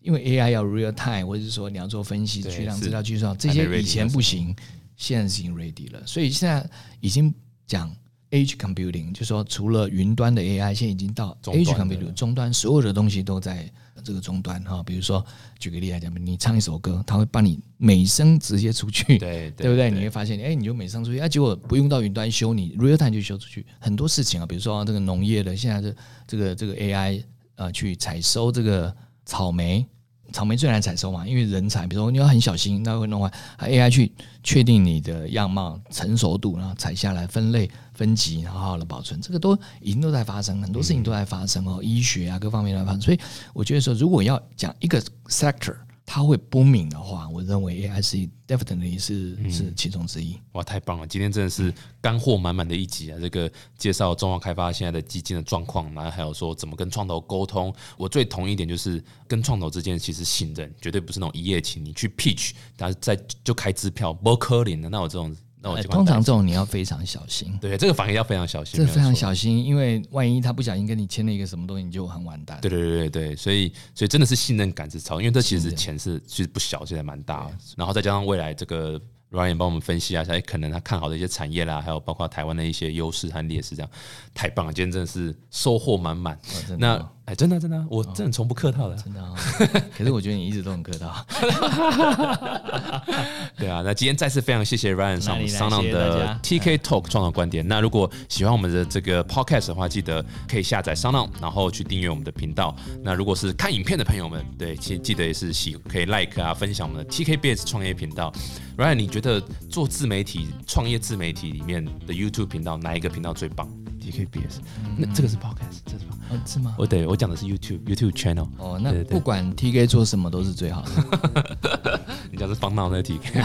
[0.00, 4.54] 因为 AI 要 real time，或者是说你要做分析、去让资料计算，这些以前不行。
[4.98, 6.68] 现在已经 ready 了，所以现在
[7.00, 7.32] 已经
[7.66, 7.90] 讲
[8.30, 13.72] edge computing，就说除了云端的 AI，现在已经到 edge computing 终端，所有的东西都在
[14.04, 14.82] 这个终端哈。
[14.82, 15.24] 比如说，
[15.58, 19.88] 举个例来讲，你唱一首歌，它会帮你美声直接出去，对 对不对？
[19.90, 23.64] 你会发现，哎，你就美声出去，哎，结果不用到云端修，你 real time 就修出去。
[23.78, 25.96] 很多事情啊，比如说这个农业的，现在这
[26.26, 27.22] 这个这个 AI
[27.54, 28.94] 呃，去采收这个
[29.24, 29.86] 草莓。
[30.32, 33.32] 草莓最难采收嘛，因为人才，比如说你要很小心，那会弄坏。
[33.58, 34.12] AI 去
[34.42, 43.00] 确定你的样貌成熟度，然后采下来分类分级，然后好好的保存，这个都已经都在发生，很多事情都在发生哦，医学啊各方面都在发生。
[43.00, 43.18] 所以
[43.52, 45.76] 我觉得说，如果要讲一个 sector。
[46.10, 50.38] 它会不敏的话，我认为 AI 是 definitely 是是其中之一。
[50.52, 51.06] 哇，太棒了！
[51.06, 53.18] 今天真的是干货满满的一集啊！
[53.20, 57.70] 这个介绍中华开发现在的基金的状况，然后还有说怎么跟创投沟通。
[57.98, 64.88] 我最同意一点就是跟创投之间其实信任，绝对不是那种一夜情，你去 pitch，但是在就开支票，不可能的。
[64.88, 65.36] 那我这种。
[65.62, 72.58] 通常这种你要非常小心，对这个反应要非常小心，这非常小心，因为万一他不小心跟你签了一个什么东西，你就很完蛋。
[72.60, 79.00] 对对对对对，所以所以真的是信任感是超，因为这其实钱是其实不小，现在蛮大，然后再加上未来这个。
[79.30, 83.90] Ryan 帮我们分析啊，哎，可能他看好的一些产业啦，还有包括台湾的一些优势和劣势，这样
[84.32, 84.72] 太棒了！
[84.72, 86.38] 今天真的是收获满满。
[86.78, 86.96] 那
[87.28, 89.22] 哎，真的真的，我真的从不客套的，真的。
[89.94, 91.14] 可是我觉得你一直都很客套。
[93.58, 97.68] 对啊，那今天再次非常谢谢 Ryan 上上浪的 TK Talk 创造观点。
[97.68, 102.74] 那如果喜欢我们的这个 Podcast 的话，记得可以下载上浪，然后去订阅我们的频道。
[103.02, 108.32] 那如果是看影片的朋友们，对，记记得也是喜可以 Like 啊，分享我们的 TKBS 创业频道。
[108.78, 113.68] Ryan，你觉得做自媒体、创业自媒体里面的 YouTube 频道哪一个频道最棒
[114.10, 114.60] T K B S，
[114.96, 116.16] 那这个是 podcast，这是什么？
[116.46, 116.74] 是吗？
[116.78, 118.48] 我对我讲的是 YouTube YouTube channel。
[118.56, 122.00] 哦，那不管 T K 做什么都是最好的。
[122.32, 123.40] 你讲是方脑在 T K。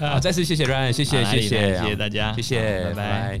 [0.06, 3.40] 好，再次谢谢 Ryan，谢谢谢谢谢谢大家，谢谢，拜